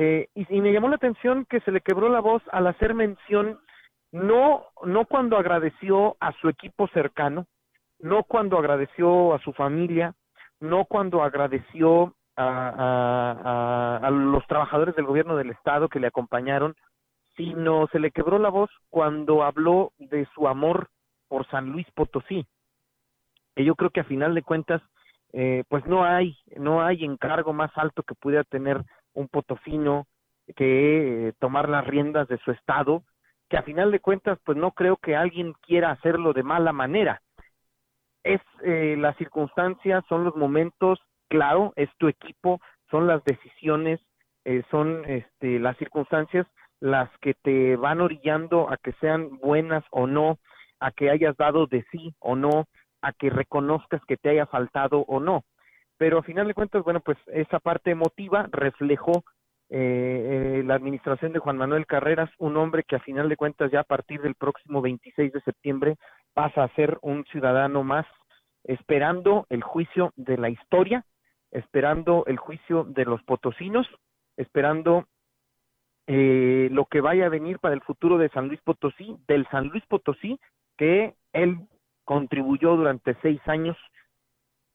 [0.00, 3.58] eh, y, me llamó la atención que se le quebró la voz al hacer mención,
[4.12, 7.46] no, no cuando agradeció a su equipo cercano,
[7.98, 10.14] no cuando agradeció a su familia,
[10.60, 16.76] no cuando agradeció a, a, los trabajadores del gobierno del estado que le acompañaron,
[17.36, 20.90] sino se le quebró la voz cuando habló de su amor
[21.26, 22.46] por San Luis Potosí.
[23.56, 24.80] Y yo creo que a final de cuentas,
[25.32, 28.84] eh, pues no hay, no hay encargo más alto que pudiera tener
[29.18, 30.06] un potosino
[30.56, 33.02] que eh, tomar las riendas de su estado,
[33.48, 37.20] que a final de cuentas, pues no creo que alguien quiera hacerlo de mala manera.
[38.22, 40.98] Es eh, las circunstancias, son los momentos,
[41.28, 42.60] claro, es tu equipo,
[42.90, 44.00] son las decisiones,
[44.44, 46.46] eh, son este, las circunstancias
[46.80, 50.38] las que te van orillando a que sean buenas o no,
[50.78, 52.66] a que hayas dado de sí o no,
[53.02, 55.42] a que reconozcas que te haya faltado o no.
[55.98, 59.24] Pero a final de cuentas, bueno, pues esa parte emotiva reflejó
[59.70, 63.70] eh, eh, la administración de Juan Manuel Carreras, un hombre que a final de cuentas
[63.70, 65.96] ya a partir del próximo 26 de septiembre
[66.32, 68.06] pasa a ser un ciudadano más,
[68.64, 71.04] esperando el juicio de la historia,
[71.50, 73.86] esperando el juicio de los potosinos,
[74.36, 75.06] esperando
[76.06, 79.68] eh, lo que vaya a venir para el futuro de San Luis Potosí, del San
[79.68, 80.40] Luis Potosí
[80.78, 81.58] que él
[82.04, 83.76] contribuyó durante seis años.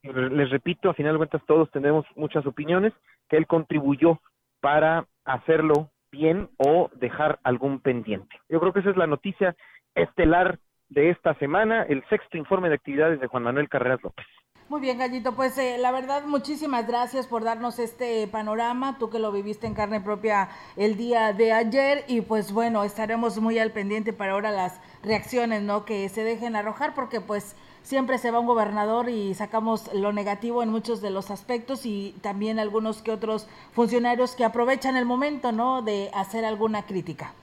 [0.04, 2.94] Les repito, a final de cuentas todos tenemos muchas opiniones,
[3.30, 4.20] que él contribuyó
[4.60, 8.36] para hacerlo bien o dejar algún pendiente.
[8.50, 9.56] Yo creo que esa es la noticia
[9.96, 14.26] estelar de esta semana, el sexto informe de actividades de Juan Manuel Carreras López.
[14.70, 19.20] Muy bien, Gallito, pues eh, la verdad, muchísimas gracias por darnos este panorama, tú que
[19.20, 23.72] lo viviste en carne propia el día de ayer y pues bueno, estaremos muy al
[23.72, 25.86] pendiente para ahora las reacciones, ¿no?
[25.86, 30.64] Que se dejen arrojar porque pues siempre se va un gobernador y sacamos lo negativo
[30.64, 35.52] en muchos de los aspectos y también algunos que otros funcionarios que aprovechan el momento,
[35.52, 35.82] ¿no?
[35.82, 37.34] De hacer alguna crítica.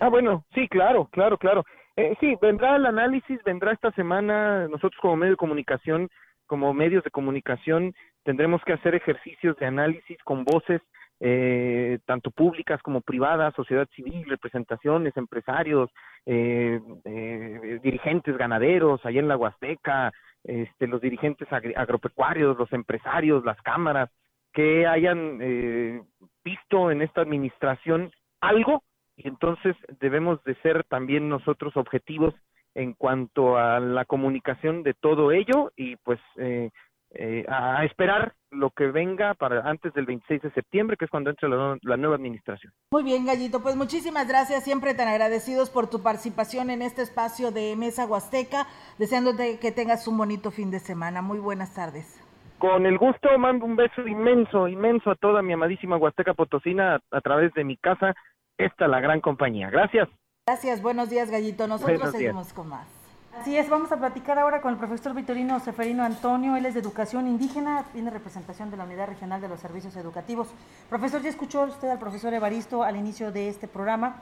[0.00, 1.64] Ah, bueno, sí, claro, claro, claro.
[1.96, 6.10] Eh, sí, vendrá el análisis, vendrá esta semana, nosotros como medio de comunicación,
[6.46, 10.80] como medios de comunicación, tendremos que hacer ejercicios de análisis con voces
[11.20, 15.90] eh, tanto públicas como privadas, sociedad civil, representaciones, empresarios,
[16.26, 20.12] eh, eh, dirigentes ganaderos allá en la Huasteca,
[20.42, 24.10] este, los dirigentes agropecuarios, los empresarios, las cámaras,
[24.52, 26.02] que hayan eh,
[26.44, 28.82] visto en esta administración algo
[29.16, 32.34] y entonces debemos de ser también nosotros objetivos
[32.74, 36.70] en cuanto a la comunicación de todo ello y pues eh,
[37.10, 41.30] eh, a esperar lo que venga para antes del 26 de septiembre, que es cuando
[41.30, 42.72] entre la, la, nueva administración.
[42.90, 47.50] Muy bien, Gallito, pues muchísimas gracias, siempre tan agradecidos por tu participación en este espacio
[47.50, 48.66] de Mesa Huasteca,
[48.98, 51.22] deseándote que tengas un bonito fin de semana.
[51.22, 52.20] Muy buenas tardes.
[52.58, 57.00] Con el gusto, mando un beso inmenso, inmenso a toda mi amadísima Huasteca Potosina a,
[57.10, 58.14] a través de mi casa,
[58.56, 59.70] esta la gran compañía.
[59.70, 60.08] Gracias.
[60.46, 61.66] Gracias, buenos días, Gallito.
[61.66, 62.54] Nosotros buenos seguimos días.
[62.54, 63.03] con más.
[63.40, 66.80] Así es, vamos a platicar ahora con el profesor Vitorino Seferino Antonio, él es de
[66.80, 70.48] Educación Indígena, tiene representación de la Unidad Regional de los Servicios Educativos.
[70.88, 74.16] Profesor, ya escuchó usted al profesor Evaristo al inicio de este programa.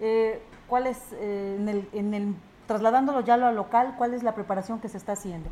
[0.00, 2.34] Eh, ¿Cuál es, eh, en, el,
[2.66, 5.48] trasladándolo ya a lo local, cuál es la preparación que se está haciendo?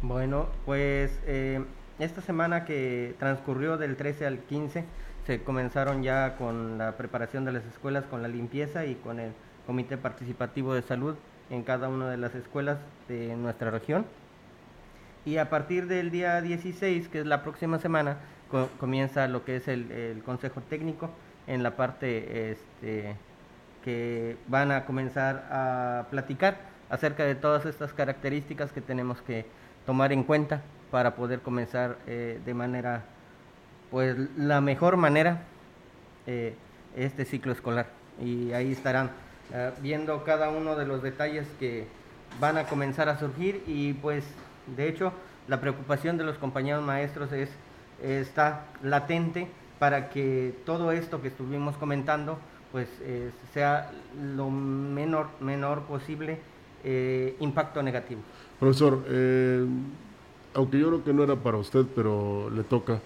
[0.00, 1.62] Bueno, pues eh,
[1.98, 4.84] esta semana que transcurrió del 13 al 15,
[5.26, 9.32] se comenzaron ya con la preparación de las escuelas, con la limpieza y con el
[9.66, 11.16] Comité Participativo de Salud
[11.52, 12.78] en cada una de las escuelas
[13.08, 14.06] de nuestra región.
[15.24, 18.16] Y a partir del día 16, que es la próxima semana,
[18.50, 21.10] co comienza lo que es el, el, Consejo Técnico
[21.46, 23.16] en la parte este,
[23.84, 26.56] que van a comenzar a platicar
[26.88, 29.44] acerca de todas estas características que tenemos que
[29.84, 33.04] tomar en cuenta para poder comenzar eh, de manera,
[33.90, 35.42] pues la mejor manera
[36.26, 36.54] eh,
[36.96, 37.86] este ciclo escolar.
[38.20, 39.10] Y ahí estarán
[39.52, 41.86] uh, viendo cada uno de los detalles que
[42.40, 44.24] van a comenzar a surgir y pues
[44.76, 45.12] de hecho
[45.48, 47.50] la preocupación de los compañeros maestros es
[48.02, 49.48] está latente
[49.78, 52.38] para que todo esto que estuvimos comentando
[52.72, 53.92] pues eh, sea
[54.34, 56.38] lo menor menor posible
[56.84, 58.20] eh, impacto negativo.
[58.58, 59.64] Profesor, eh,
[60.54, 63.00] aunque yo creo que no era para usted, pero le toca.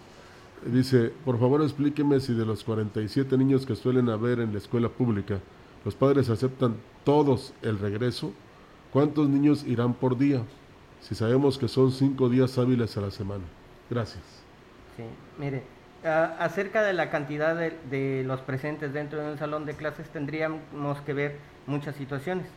[0.64, 4.88] Dice, por favor explíqueme si de los 47 niños que suelen haber en la escuela
[4.88, 5.40] pública,
[5.86, 6.74] los padres aceptan
[7.04, 8.32] todos el regreso,
[8.92, 10.42] ¿cuántos niños irán por día?
[11.00, 13.44] Si sabemos que son cinco días hábiles a la semana.
[13.88, 14.24] Gracias.
[14.96, 15.04] Sí,
[15.38, 15.62] mire,
[16.40, 21.00] acerca de la cantidad de, de, los presentes dentro de un salón de clases tendríamos
[21.02, 21.36] que ver
[21.68, 22.48] muchas situaciones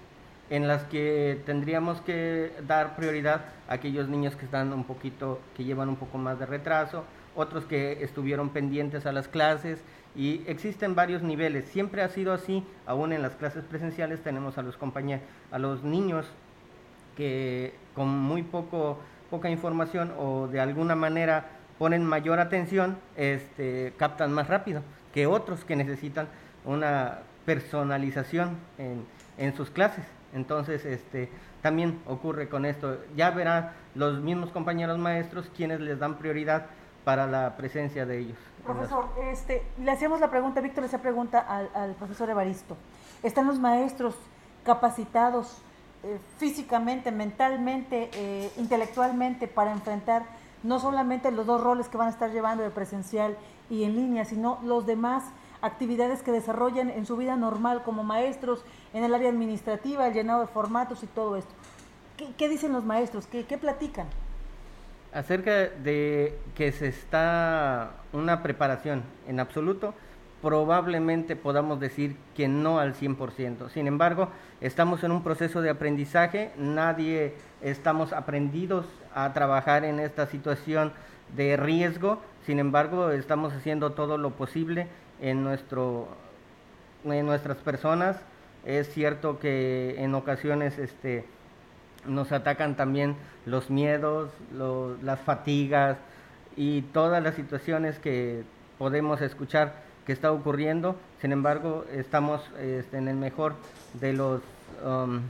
[0.49, 5.65] en las que tendríamos que dar prioridad a aquellos niños que están un poquito, que
[5.65, 7.03] llevan un poco más de retraso,
[7.35, 9.83] otros que estuvieron pendientes a las clases,
[10.15, 11.65] y existen varios niveles.
[11.65, 15.83] Siempre ha sido así, aún en las clases presenciales tenemos a los compañeros, a los
[15.83, 16.25] niños
[17.15, 18.99] que con muy poco,
[19.29, 24.81] poca información o de alguna manera ponen mayor atención, este, captan más rápido
[25.13, 26.27] que otros que necesitan
[26.65, 29.05] una personalización en,
[29.37, 30.05] en sus clases.
[30.33, 31.29] Entonces, este,
[31.61, 32.99] también ocurre con esto.
[33.15, 36.67] Ya verán los mismos compañeros maestros quienes les dan prioridad
[37.09, 38.37] para la presencia de ellos.
[38.63, 42.77] Profesor, este, le hacíamos la pregunta, Víctor le hacía pregunta al, al profesor Evaristo.
[43.23, 44.13] ¿Están los maestros
[44.63, 45.59] capacitados
[46.03, 50.21] eh, físicamente, mentalmente, eh, intelectualmente para enfrentar
[50.61, 53.35] no solamente los dos roles que van a estar llevando de presencial
[53.71, 55.23] y en línea, sino los demás
[55.63, 60.41] actividades que desarrollan en su vida normal como maestros, en el área administrativa, el llenado
[60.41, 61.55] de formatos y todo esto.
[62.37, 63.25] ¿Qué, dicen los maestros?
[63.25, 64.05] ¿Qué, ¿Qué platican?
[65.13, 69.93] Acerca de que se está una preparación en absoluto,
[70.41, 73.69] probablemente podamos decir que no al 100%.
[73.69, 74.29] Sin embargo,
[74.61, 80.93] estamos en un proceso de aprendizaje, nadie estamos aprendidos a trabajar en esta situación
[81.35, 84.87] de riesgo, sin embargo, estamos haciendo todo lo posible
[85.21, 86.07] en, nuestro,
[87.03, 88.17] en nuestras personas.
[88.65, 91.25] Es cierto que en ocasiones este,
[92.05, 94.31] nos atacan también los miedos,
[95.01, 95.97] las fatigas
[96.55, 98.43] y todas las situaciones que
[98.77, 99.73] podemos escuchar
[100.05, 100.95] que está ocurriendo.
[101.21, 103.55] Sin embargo, estamos este, en el mejor
[103.93, 104.41] de los
[104.83, 105.21] um,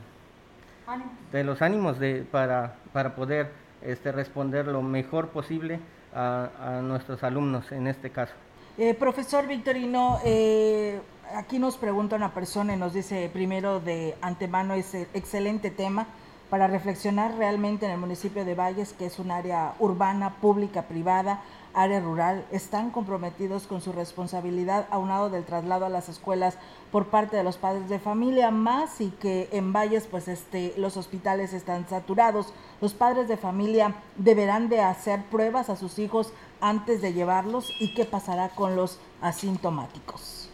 [1.32, 3.52] de los ánimos de, para, para poder
[3.82, 5.80] este, responder lo mejor posible
[6.14, 8.34] a, nuestros alumnos en este caso.
[8.78, 11.00] Eh, profesor Victorino, eh,
[11.36, 16.08] aquí nos pregunta una persona y nos dice primero de antemano ese excelente tema
[16.50, 21.42] para reflexionar realmente en el municipio de Valles, que es un área urbana, pública, privada,
[21.74, 26.58] área rural están comprometidos con su responsabilidad aunado del traslado a las escuelas
[26.92, 30.98] por parte de los padres de familia, más y que en Valles pues este los
[30.98, 32.54] hospitales están saturados.
[32.82, 37.94] Los padres de familia deberán de hacer pruebas a sus hijos antes de llevarlos y
[37.94, 40.50] qué pasará con los asintomáticos.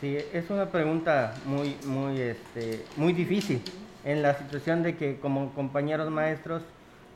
[0.00, 3.62] Sí, es una pregunta muy muy este muy difícil
[4.04, 6.62] en la situación de que como compañeros maestros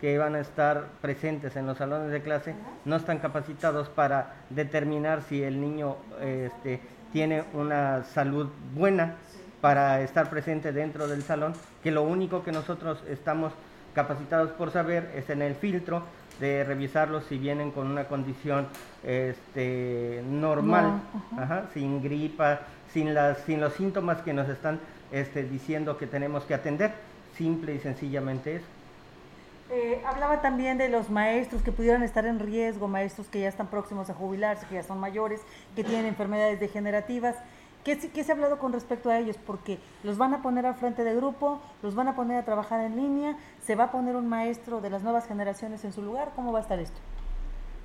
[0.00, 2.54] que van a estar presentes en los salones de clase
[2.84, 6.80] no están capacitados para determinar si el niño este,
[7.12, 9.14] tiene una salud buena
[9.60, 13.52] para estar presente dentro del salón, que lo único que nosotros estamos
[13.94, 16.02] capacitados por saber es en el filtro
[16.40, 18.68] de revisarlos si vienen con una condición
[19.04, 21.00] este, normal,
[21.72, 22.60] sin gripa,
[22.92, 24.80] sin, las, sin los síntomas que nos están
[25.12, 26.92] este, diciendo que tenemos que atender,
[27.36, 28.66] simple y sencillamente eso.
[29.70, 33.68] Eh, hablaba también de los maestros que pudieran estar en riesgo, maestros que ya están
[33.68, 35.40] próximos a jubilarse, que ya son mayores,
[35.74, 37.36] que tienen enfermedades degenerativas.
[37.84, 39.36] ¿Qué, ¿Qué, se ha hablado con respecto a ellos?
[39.46, 42.80] Porque los van a poner al frente de grupo, los van a poner a trabajar
[42.80, 46.32] en línea, se va a poner un maestro de las nuevas generaciones en su lugar.
[46.34, 46.98] ¿Cómo va a estar esto?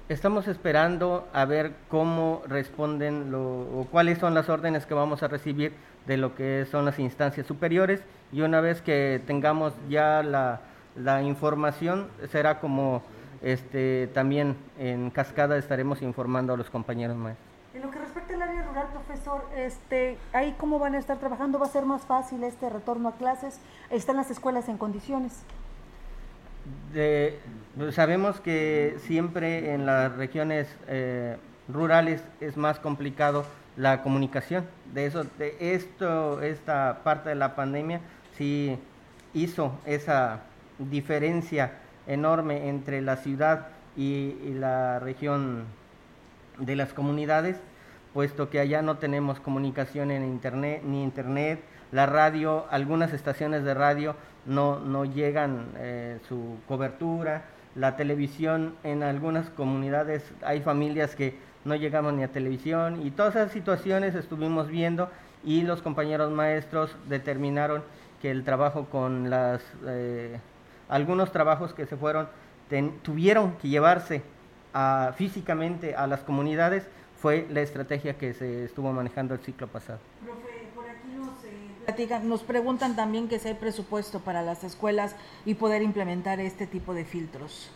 [0.07, 5.73] Estamos esperando a ver cómo responden o cuáles son las órdenes que vamos a recibir
[6.07, 10.61] de lo que son las instancias superiores y una vez que tengamos ya la,
[10.95, 13.03] la información será como
[13.43, 17.48] este, también en cascada estaremos informando a los compañeros maestros.
[17.79, 21.59] En lo que respecta al área rural, profesor, este, ahí cómo van a estar trabajando,
[21.59, 25.43] va a ser más fácil este retorno a clases, están las escuelas en condiciones.
[27.93, 31.37] Sabemos que siempre en las regiones eh,
[31.69, 33.45] rurales es más complicado
[33.77, 34.65] la comunicación.
[34.93, 38.01] De eso, de esto, esta parte de la pandemia
[38.37, 38.77] sí
[39.33, 40.41] hizo esa
[40.79, 41.75] diferencia
[42.07, 45.63] enorme entre la ciudad y, la región
[46.57, 47.55] de las comunidades,
[48.13, 53.73] puesto que allá no tenemos comunicación en internet, ni internet, la radio, algunas estaciones de
[53.73, 57.43] radio no, no llegan eh, su cobertura,
[57.75, 61.35] la televisión en algunas comunidades hay familias que
[61.65, 65.09] no llegamos ni a televisión y todas esas situaciones estuvimos viendo
[65.43, 67.83] y los compañeros maestros determinaron
[68.21, 70.39] que el trabajo con las eh,
[70.89, 72.27] algunos trabajos que se fueron,
[73.03, 74.23] tuvieron que llevarse
[75.15, 76.87] físicamente a las comunidades,
[77.21, 79.99] fue la estrategia que se estuvo manejando el ciclo pasado.
[80.23, 85.15] Profe, por aquí nos, eh, nos preguntan también que si hay presupuesto para las escuelas
[85.45, 87.69] y poder implementar este tipo de filtros.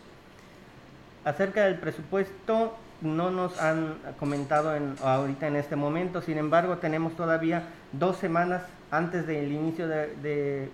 [1.24, 7.14] Acerca del presupuesto, no nos han comentado en, ahorita en este momento, sin embargo tenemos
[7.14, 10.70] todavía dos semanas antes del inicio de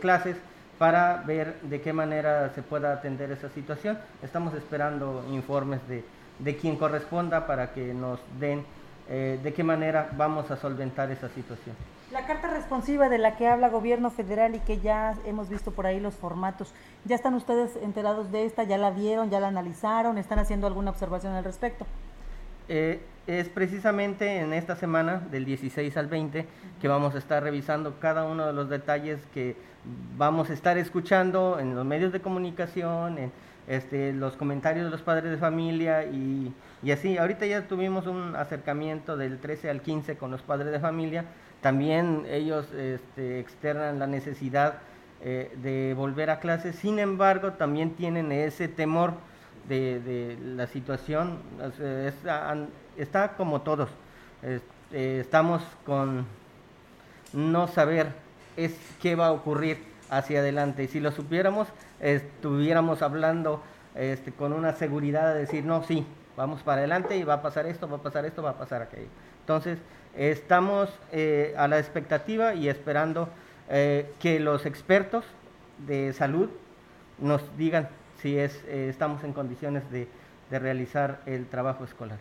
[0.00, 0.36] clases
[0.78, 3.98] para ver de qué manera se pueda atender esa situación.
[4.22, 6.04] Estamos esperando informes de,
[6.38, 8.64] de quien corresponda para que nos den
[9.08, 11.76] eh, de qué manera vamos a solventar esa situación.
[12.10, 15.86] La carta responsiva de la que habla gobierno federal y que ya hemos visto por
[15.86, 16.72] ahí los formatos,
[17.04, 18.62] ¿ya están ustedes enterados de esta?
[18.64, 19.30] ¿Ya la vieron?
[19.30, 20.16] ¿Ya la analizaron?
[20.16, 21.86] ¿Están haciendo alguna observación al respecto?
[22.68, 26.46] Eh, es precisamente en esta semana, del 16 al 20,
[26.80, 29.56] que vamos a estar revisando cada uno de los detalles que
[30.16, 33.32] vamos a estar escuchando en los medios de comunicación, en
[33.66, 36.52] este, los comentarios de los padres de familia y,
[36.82, 37.16] y así.
[37.18, 41.24] Ahorita ya tuvimos un acercamiento del 13 al 15 con los padres de familia.
[41.60, 44.74] También ellos este, externan la necesidad
[45.22, 46.76] eh, de volver a clases.
[46.76, 49.14] Sin embargo, también tienen ese temor
[49.68, 51.38] de, la situación.
[52.96, 53.88] Está como todos.
[54.42, 54.62] Es-
[54.92, 56.24] eh, estamos con
[57.32, 58.08] no saber
[58.56, 59.78] es qué va a ocurrir
[60.10, 60.84] hacia adelante.
[60.84, 61.66] Y si lo supiéramos,
[62.04, 63.62] estuviéramos hablando
[63.94, 67.66] este, con una seguridad de decir, no, sí, vamos para adelante y va a pasar
[67.66, 69.08] esto, va a pasar esto, va a pasar aquello.
[69.40, 69.78] Entonces,
[70.14, 73.30] estamos eh, a la expectativa y esperando
[73.70, 75.24] eh, que los expertos
[75.86, 76.50] de salud
[77.18, 77.88] nos digan
[78.20, 80.06] si es, eh, estamos en condiciones de,
[80.50, 82.18] de realizar el trabajo escolar.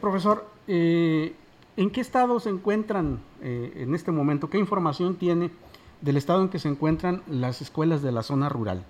[0.00, 4.50] Profesor, ¿en qué estado se encuentran en este momento?
[4.50, 5.52] ¿Qué información tiene
[6.00, 8.84] del estado en que se encuentran las escuelas de la zona rural?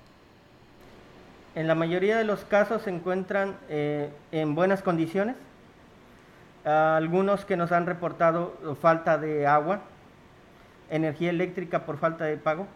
[1.57, 5.37] En la mayoría de los casos se encuentran eh, en buenas condiciones.
[6.65, 9.81] Algunos que nos han reportado falta de agua,
[10.91, 12.69] energía eléctrica por falta de pago.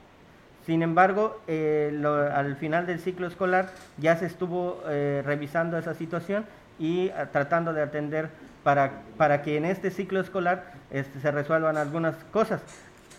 [0.66, 2.02] Sin embargo, eh,
[2.34, 3.68] al final del ciclo escolar
[3.98, 6.46] ya se estuvo eh, revisando esa situación
[6.78, 8.30] y ah, tratando de atender
[8.64, 12.62] para, para que en este ciclo escolar este, se resuelvan algunas cosas.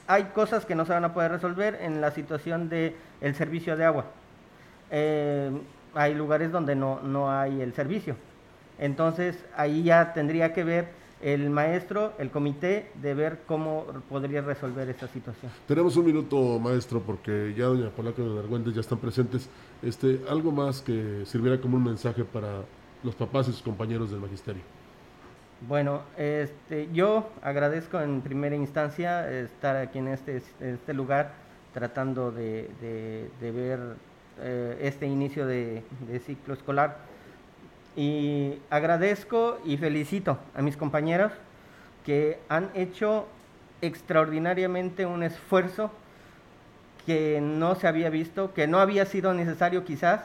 [0.08, 3.78] Hay cosas que no se van a poder resolver en la situación del el servicio
[3.78, 4.06] de agua.
[4.98, 5.52] Eh,
[5.94, 8.16] hay lugares donde no, no hay el servicio.
[8.80, 10.88] Entonces ahí ya tendría que ver
[11.22, 15.52] el maestro, el comité, de ver cómo podría resolver esta situación.
[15.68, 19.50] Tenemos un minuto, maestro, porque ya doña Polaca y don Argüentes ya están presentes.
[19.84, 22.62] Este, algo más que sirviera como un mensaje para
[23.04, 24.62] los papás y sus compañeros del magisterio.
[25.68, 31.34] Bueno, este, yo agradezco en primera instancia estar aquí en este, este lugar
[31.74, 33.80] tratando de, de- de ver
[34.42, 35.84] eh, este inicio de,
[36.26, 36.98] ciclo escolar.
[37.96, 41.32] Y agradezco y felicito a mis compañeros
[42.06, 43.28] que han hecho
[43.82, 45.92] extraordinariamente un esfuerzo
[47.06, 50.22] que no se había visto, que no había sido necesario quizás,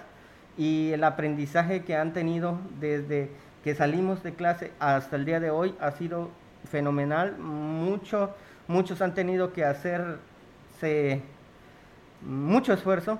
[0.56, 3.30] y el aprendizaje que han tenido desde
[3.62, 6.30] que salimos de clase hasta el día de hoy ha sido
[6.70, 7.36] fenomenal.
[7.38, 8.34] Mucho,
[8.66, 11.22] muchos han tenido que hacerse
[12.22, 13.18] mucho esfuerzo,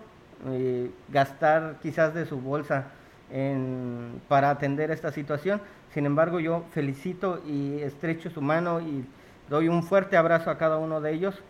[0.49, 2.87] eh, gastar quizás de su bolsa
[3.31, 5.61] en- para atender esta situación.
[5.95, 9.05] Sin embargo, yo felicito y estrecho su mano y
[9.49, 11.41] doy un fuerte abrazo a cada uno de ellos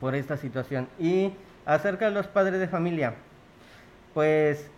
[0.00, 0.88] por esta situación.
[0.98, 1.32] Y
[1.64, 3.14] acerca de los padres de familia,
[4.14, 4.70] pues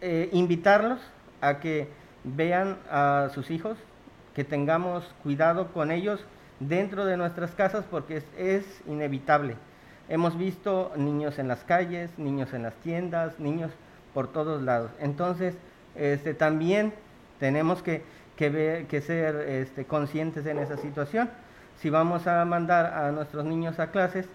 [0.00, 1.00] eh, invitarlos
[1.40, 1.88] a que
[2.24, 3.76] vean a sus hijos,
[4.34, 6.24] que tengamos cuidado con ellos
[6.60, 9.56] dentro de nuestras casas porque es, es inevitable.
[10.08, 13.70] Hemos visto niños en las calles, niños en las tiendas, niños
[14.14, 14.90] por todos lados.
[15.00, 15.54] Entonces,
[15.94, 16.92] este, también
[17.38, 18.02] tenemos que,
[18.36, 21.30] que ver- que ser este, conscientes en esa situación.
[21.80, 24.26] Si vamos a mandar a nuestros niños a clases,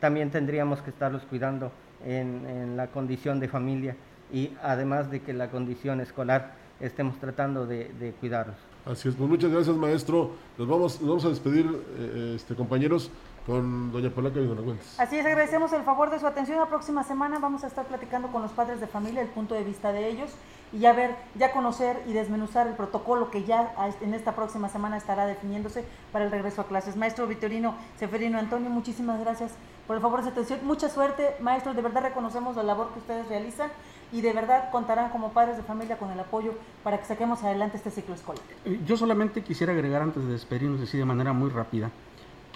[0.00, 1.70] también tendríamos que estarlos cuidando
[2.04, 3.96] en, la condición de familia
[4.32, 8.56] y además de que la condición escolar estemos tratando de, de cuidarlos.
[8.84, 10.32] Así es, pues muchas gracias, maestro.
[10.58, 11.66] Nos vamos, nos vamos a despedir,
[11.98, 13.10] eh, este, compañeros,
[13.46, 14.98] con doña Polaca y don Argüentes.
[14.98, 16.58] Así es, agradecemos el favor de su atención.
[16.58, 19.62] La próxima semana vamos a estar platicando con los padres de familia, el punto de
[19.62, 20.32] vista de ellos
[20.72, 24.96] y ya ver, ya conocer y desmenuzar el protocolo que ya en esta próxima semana
[24.96, 26.96] estará definiéndose para el regreso a clases.
[26.96, 29.52] Maestro Vitorino Seferino Antonio, muchísimas gracias
[29.86, 30.60] por el favor de su atención.
[30.64, 31.72] Mucha suerte, maestro.
[31.72, 33.70] De verdad reconocemos la labor que ustedes realizan
[34.10, 37.76] y de verdad contarán como padres de familia con el apoyo para que saquemos adelante
[37.76, 38.42] este ciclo escolar.
[38.64, 41.92] Eh, Yo solamente quisiera agregar antes de despedirnos así de manera muy rápida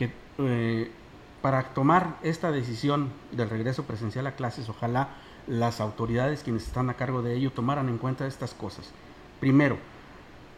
[0.01, 0.91] que eh,
[1.43, 5.11] para tomar esta decisión del regreso presencial a clases, ojalá
[5.47, 8.93] las autoridades quienes están a cargo de ello tomaran en cuenta estas cosas.
[9.41, 9.77] Primero,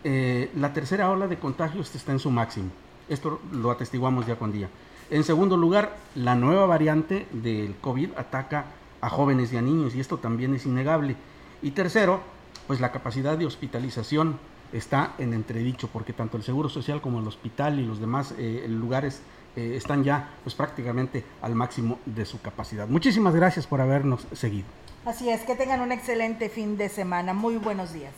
[0.05, 2.71] eh, la tercera ola de contagios está en su máximo.
[3.09, 4.69] Esto lo atestiguamos día con día.
[5.11, 8.67] En segundo lugar, la nueva variante del COVID ataca
[9.01, 11.17] a jóvenes y a niños y esto también es innegable.
[11.63, 12.21] Y tercero,
[12.69, 14.39] pues la capacidad de hospitalización
[14.73, 18.65] está en entredicho porque tanto el Seguro Social como el hospital y los demás eh,
[18.69, 19.23] lugares
[19.57, 22.89] eh, están ya pues prácticamente al máximo de su capacidad.
[22.89, 24.67] Muchísimas gracias por habernos seguido.
[25.05, 27.35] Así es, que tengan un excelente fin de semana.
[27.35, 28.15] Muy buenos días.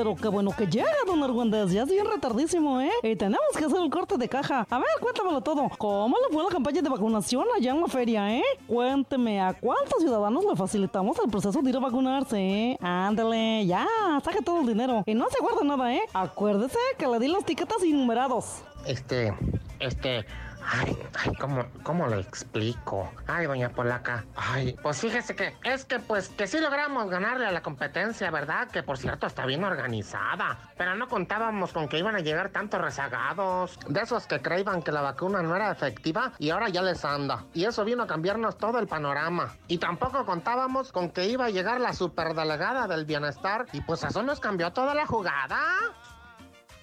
[0.00, 1.72] Pero qué bueno que llega, don Argüendes.
[1.72, 2.90] Ya es bien retardísimo, ¿eh?
[3.02, 4.66] Y tenemos que hacer el corte de caja.
[4.70, 5.70] A ver, cuéntamelo todo.
[5.76, 8.42] ¿Cómo le fue la campaña de vacunación allá en la feria, eh?
[8.66, 12.78] Cuénteme, ¿a cuántos ciudadanos le facilitamos el proceso de ir a vacunarse, eh?
[12.80, 13.86] Ándale, ya,
[14.24, 15.02] saque todo el dinero.
[15.04, 16.00] Y no se guarda nada, ¿eh?
[16.14, 18.62] Acuérdese que le di los tiquetes innumerados.
[18.86, 19.34] Este,
[19.80, 20.24] este,
[20.72, 23.10] Ay, ay, ¿cómo, ¿cómo lo explico?
[23.26, 24.24] Ay, doña Polaca.
[24.36, 28.68] Ay, pues fíjese que es que pues que sí logramos ganarle a la competencia, ¿verdad?
[28.68, 30.58] Que por cierto está bien organizada.
[30.78, 33.80] Pero no contábamos con que iban a llegar tantos rezagados.
[33.88, 37.46] De esos que creían que la vacuna no era efectiva y ahora ya les anda.
[37.52, 39.56] Y eso vino a cambiarnos todo el panorama.
[39.66, 43.66] Y tampoco contábamos con que iba a llegar la superdelegada del bienestar.
[43.72, 45.58] Y pues eso nos cambió toda la jugada.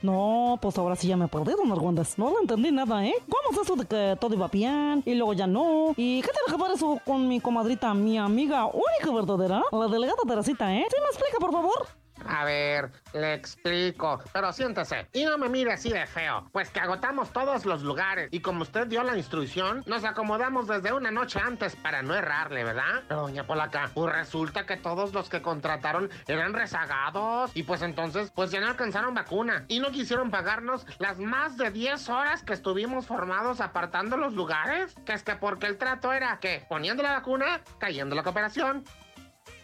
[0.02, 2.18] No, pues ahora sí ya me perdí, don Argüendes.
[2.18, 3.14] No lo entendí nada, ¿eh?
[3.28, 5.93] ¿Cómo es eso de que todo iba bien y luego ya no?
[5.98, 9.64] ¿Y qué tiene que ver eso con mi comadrita, mi amiga única verdadera?
[9.72, 10.86] La delegada Teresita, ¿eh?
[10.89, 11.88] ¿Sí me explica, por favor?
[12.28, 15.07] A ver, le explico, pero siéntese.
[15.13, 18.30] Y no me mire así de feo, pues que agotamos todos los lugares.
[18.32, 22.63] Y como usted dio la instrucción, nos acomodamos desde una noche antes para no errarle,
[22.63, 23.03] ¿verdad?
[23.07, 27.51] Pero doña Polaca, pues resulta que todos los que contrataron eran rezagados.
[27.53, 29.65] Y pues entonces pues ya no alcanzaron vacuna.
[29.67, 34.95] Y no quisieron pagarnos las más de 10 horas que estuvimos formados apartando los lugares,
[35.05, 38.84] que es que porque el trato era que poniendo la vacuna, cayendo la cooperación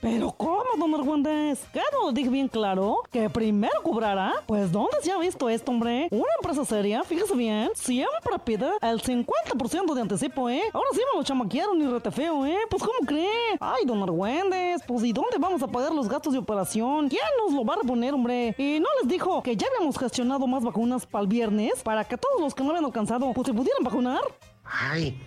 [0.03, 1.65] ¿Pero cómo, don Argüendes?
[1.71, 3.03] ¿Qué no lo dije bien claro?
[3.09, 4.33] ¿Que primero cobrará?
[4.45, 6.09] Pues ¿dónde se ha visto esto, hombre?
[6.11, 10.63] Una empresa seria, fíjese bien, siempre pide el 50% de anticipo, ¿eh?
[10.73, 12.57] Ahora sí me lo chamaquearon y rete feo, ¿eh?
[12.69, 13.29] Pues ¿cómo cree?
[13.61, 17.07] Ay, don Argüendes, pues ¿y dónde vamos a pagar los gastos de operación?
[17.07, 18.53] ¿Quién nos lo va a reponer, hombre?
[18.57, 22.17] Y no les dijo que ya habíamos gestionado más vacunas para el viernes para que
[22.17, 24.19] todos los que no habían alcanzado pues se pudieran vacunar.
[24.65, 25.17] Ay,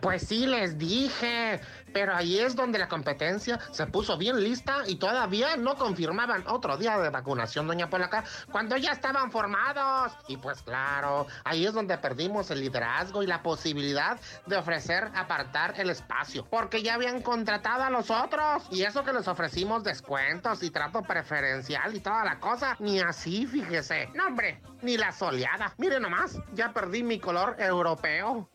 [0.00, 1.60] pues sí les dije,
[1.92, 6.76] pero ahí es donde la competencia se puso bien lista y todavía no confirmaban otro
[6.76, 10.12] día de vacunación, doña Polaca, cuando ya estaban formados.
[10.28, 15.74] Y pues claro, ahí es donde perdimos el liderazgo y la posibilidad de ofrecer apartar
[15.78, 18.66] el espacio, porque ya habían contratado a los otros.
[18.70, 23.46] Y eso que les ofrecimos descuentos y trato preferencial y toda la cosa, ni así,
[23.46, 24.10] fíjese.
[24.14, 25.74] No, hombre, ni la soleada.
[25.78, 28.48] Mire nomás, ya perdí mi color europeo.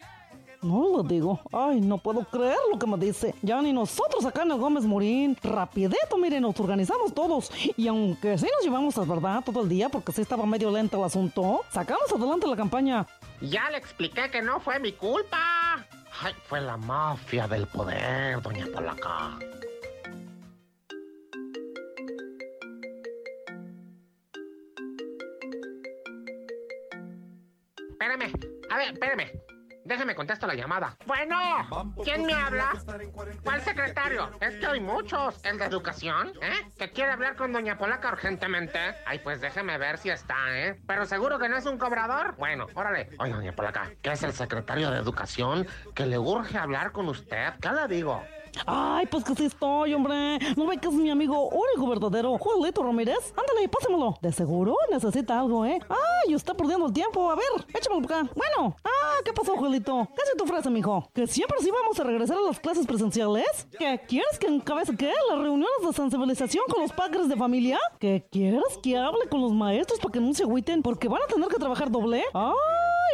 [0.63, 1.39] No lo digo.
[1.51, 3.35] Ay, no puedo creer lo que me dice.
[3.41, 5.37] Ya ni nosotros acá en el Gómez Morín.
[5.43, 7.51] Rapidito, miren, nos organizamos todos.
[7.75, 10.97] Y aunque sí nos llevamos a verdad todo el día, porque sí estaba medio lento
[10.97, 13.05] el asunto, sacamos adelante la campaña.
[13.41, 15.85] Ya le expliqué que no fue mi culpa.
[16.21, 19.37] Ay, fue la mafia del poder, doña Polaca.
[27.91, 28.33] Espérame,
[28.69, 29.52] a ver, espérame.
[29.85, 30.95] Déjeme contesto la llamada.
[31.05, 32.71] Bueno, ¿quién me habla?
[33.43, 34.29] ¿Cuál secretario?
[34.39, 35.43] Es que hay muchos.
[35.43, 36.31] ¿El de educación?
[36.41, 36.71] ¿Eh?
[36.77, 38.79] ¿Que quiere hablar con doña Polaca urgentemente?
[39.05, 40.81] Ay, pues déjeme ver si está, ¿eh?
[40.87, 42.35] Pero seguro que no es un cobrador.
[42.37, 43.09] Bueno, órale.
[43.19, 45.67] Oye, doña Polaca, ¿qué es el secretario de educación?
[45.93, 47.53] Que le urge hablar con usted.
[47.59, 48.23] ¿Qué le digo?
[48.65, 50.39] Ay, pues que sí estoy, hombre.
[50.55, 53.33] ¿No ve que es mi amigo único verdadero, Juanito Ramírez?
[53.35, 54.15] Ándale, pásemelo.
[54.21, 55.79] De seguro necesita algo, ¿eh?
[55.89, 57.29] Ay, está perdiendo el tiempo.
[57.31, 58.31] A ver, échamelo para acá.
[58.35, 58.75] Bueno.
[58.83, 60.07] Ah, ¿qué pasó, Juelito?
[60.15, 61.07] ¿Qué es tu frase, mijo?
[61.13, 63.67] ¿Que siempre sí vamos a regresar a las clases presenciales?
[63.77, 65.11] ¿Que quieres que encabece qué?
[65.29, 67.79] ¿Las reuniones de sensibilización con los padres de familia?
[67.99, 71.27] ¿Que quieres que hable con los maestros para que no se agüiten porque van a
[71.27, 72.23] tener que trabajar doble?
[72.33, 72.53] Ay,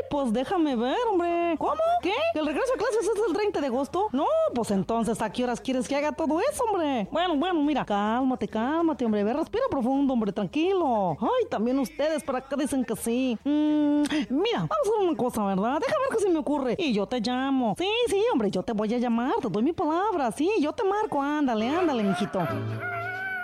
[0.09, 1.55] pues déjame ver, hombre.
[1.57, 1.73] ¿Cómo?
[2.01, 2.13] ¿Qué?
[2.33, 4.07] ¿Que el regreso a clases es el 30 de agosto?
[4.11, 7.07] No, pues entonces, ¿a qué horas quieres que haga todo eso, hombre?
[7.11, 9.23] Bueno, bueno, mira, cálmate, cálmate, hombre.
[9.23, 11.17] Ve, respira profundo, hombre, tranquilo.
[11.19, 13.37] Ay, también ustedes para acá dicen que sí.
[13.43, 15.79] Mm, mira, vamos a hacer una cosa, ¿verdad?
[15.79, 16.75] Déjame ver qué se me ocurre.
[16.77, 17.75] Y yo te llamo.
[17.77, 19.33] Sí, sí, hombre, yo te voy a llamar.
[19.41, 20.31] Te doy mi palabra.
[20.31, 21.21] Sí, yo te marco.
[21.21, 22.39] Ándale, ándale, mijito.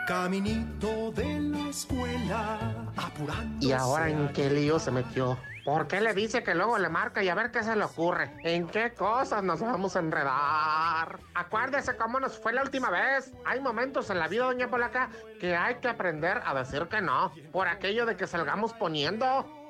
[0.08, 2.60] Caminito de la escuela,
[2.96, 3.66] apurando.
[3.66, 5.36] ¿Y ahora en qué lío se metió?
[5.66, 8.32] ¿Por qué le dice que luego le marca y a ver qué se le ocurre?
[8.44, 11.20] ¿En qué cosas nos vamos a enredar?
[11.34, 13.34] Acuérdese cómo nos fue la última vez.
[13.46, 15.10] Hay momentos en la vida, doña Polaca,
[15.40, 17.34] que hay que aprender a decir que no.
[17.52, 19.65] Por aquello de que salgamos poniendo.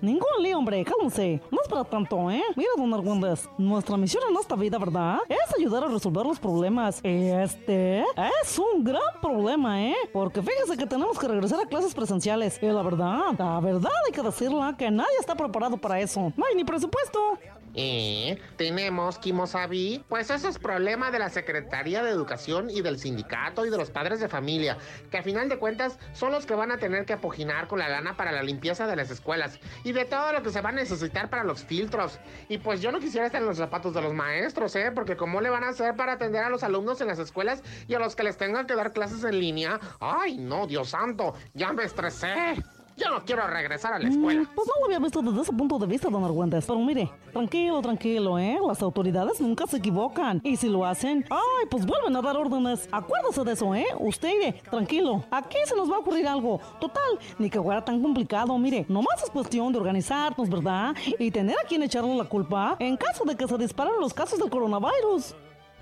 [0.00, 1.40] Ningún lío, hombre, cálmense.
[1.50, 2.42] No es para tanto, ¿eh?
[2.54, 5.18] Mira, don Argüendes, nuestra misión en esta vida, ¿verdad?
[5.28, 7.00] Es ayudar a resolver los problemas.
[7.02, 8.00] Este
[8.42, 9.96] es un gran problema, ¿eh?
[10.12, 12.58] Porque fíjese que tenemos que regresar a clases presenciales.
[12.62, 16.32] Y la verdad, la verdad hay que decirla que nadie está preparado para eso.
[16.36, 17.38] No hay ni presupuesto.
[17.74, 20.04] Eh, tenemos Kimosabi.
[20.08, 23.90] Pues eso es problema de la Secretaría de Educación y del sindicato y de los
[23.90, 24.78] padres de familia,
[25.10, 27.88] que a final de cuentas son los que van a tener que apoginar con la
[27.88, 30.72] lana para la limpieza de las escuelas y de todo lo que se va a
[30.72, 32.18] necesitar para los filtros.
[32.48, 34.90] Y pues yo no quisiera estar en los zapatos de los maestros, ¿eh?
[34.94, 37.94] Porque ¿cómo le van a hacer para atender a los alumnos en las escuelas y
[37.94, 39.80] a los que les tengan que dar clases en línea?
[40.00, 41.34] ¡Ay, no, Dios santo!
[41.54, 42.56] ¡Ya me estresé!
[42.98, 44.42] Yo no quiero regresar a la escuela.
[44.42, 46.64] Mm, pues no lo había visto desde ese punto de vista, don Argüentes.
[46.66, 48.58] Pero mire, tranquilo, tranquilo, ¿eh?
[48.66, 50.40] Las autoridades nunca se equivocan.
[50.42, 52.88] Y si lo hacen, ay, pues vuelven a dar órdenes.
[52.90, 53.86] Acuérdese de eso, ¿eh?
[54.00, 55.24] Usted, mire, tranquilo.
[55.30, 56.60] Aquí se nos va a ocurrir algo.
[56.80, 58.58] Total, ni que fuera tan complicado.
[58.58, 60.92] Mire, nomás es cuestión de organizarnos, ¿verdad?
[61.20, 64.40] Y tener a quien echarle la culpa en caso de que se disparen los casos
[64.40, 65.36] del coronavirus.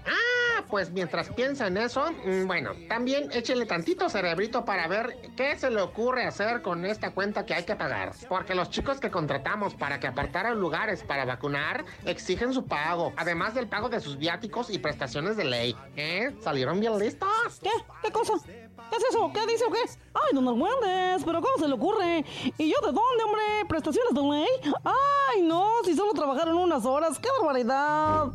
[0.06, 5.58] Ah, pues mientras piensa en eso, mm, bueno, también échele tantito cerebrito para ver qué
[5.58, 8.12] se le ocurre hacer con esta cuenta que hay que pagar.
[8.28, 13.54] Porque los chicos que contratamos para que apartaran lugares para vacunar exigen su pago, además
[13.54, 15.76] del pago de sus viáticos y prestaciones de ley.
[15.96, 16.34] ¿Eh?
[16.40, 17.28] ¿Salieron bien listos?
[17.62, 17.70] ¿Qué?
[18.02, 18.34] ¿Qué cosa?
[18.44, 19.30] ¿Qué es eso?
[19.32, 19.80] ¿Qué dice o qué?
[20.14, 22.24] Ay, don Argüendes, pero ¿cómo se le ocurre?
[22.56, 23.42] ¿Y yo de dónde, hombre?
[23.68, 24.72] ¿Prestaciones de ley?
[24.84, 28.32] Ay, no, si solo trabajaron unas horas, ¡qué barbaridad!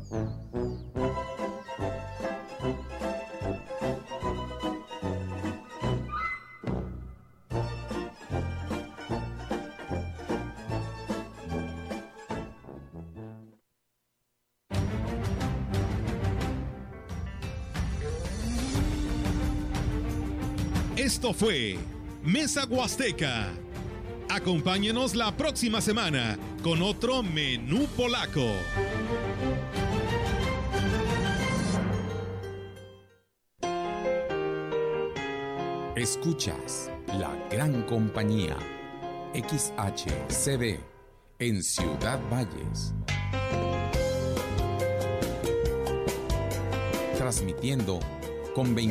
[21.21, 21.77] Esto fue
[22.23, 23.49] Mesa Huasteca.
[24.27, 28.41] Acompáñenos la próxima semana con otro menú polaco.
[35.95, 38.57] Escuchas la gran compañía
[39.35, 40.79] XHCD
[41.37, 42.95] en Ciudad Valles.
[47.15, 47.99] Transmitiendo
[48.55, 48.81] con 20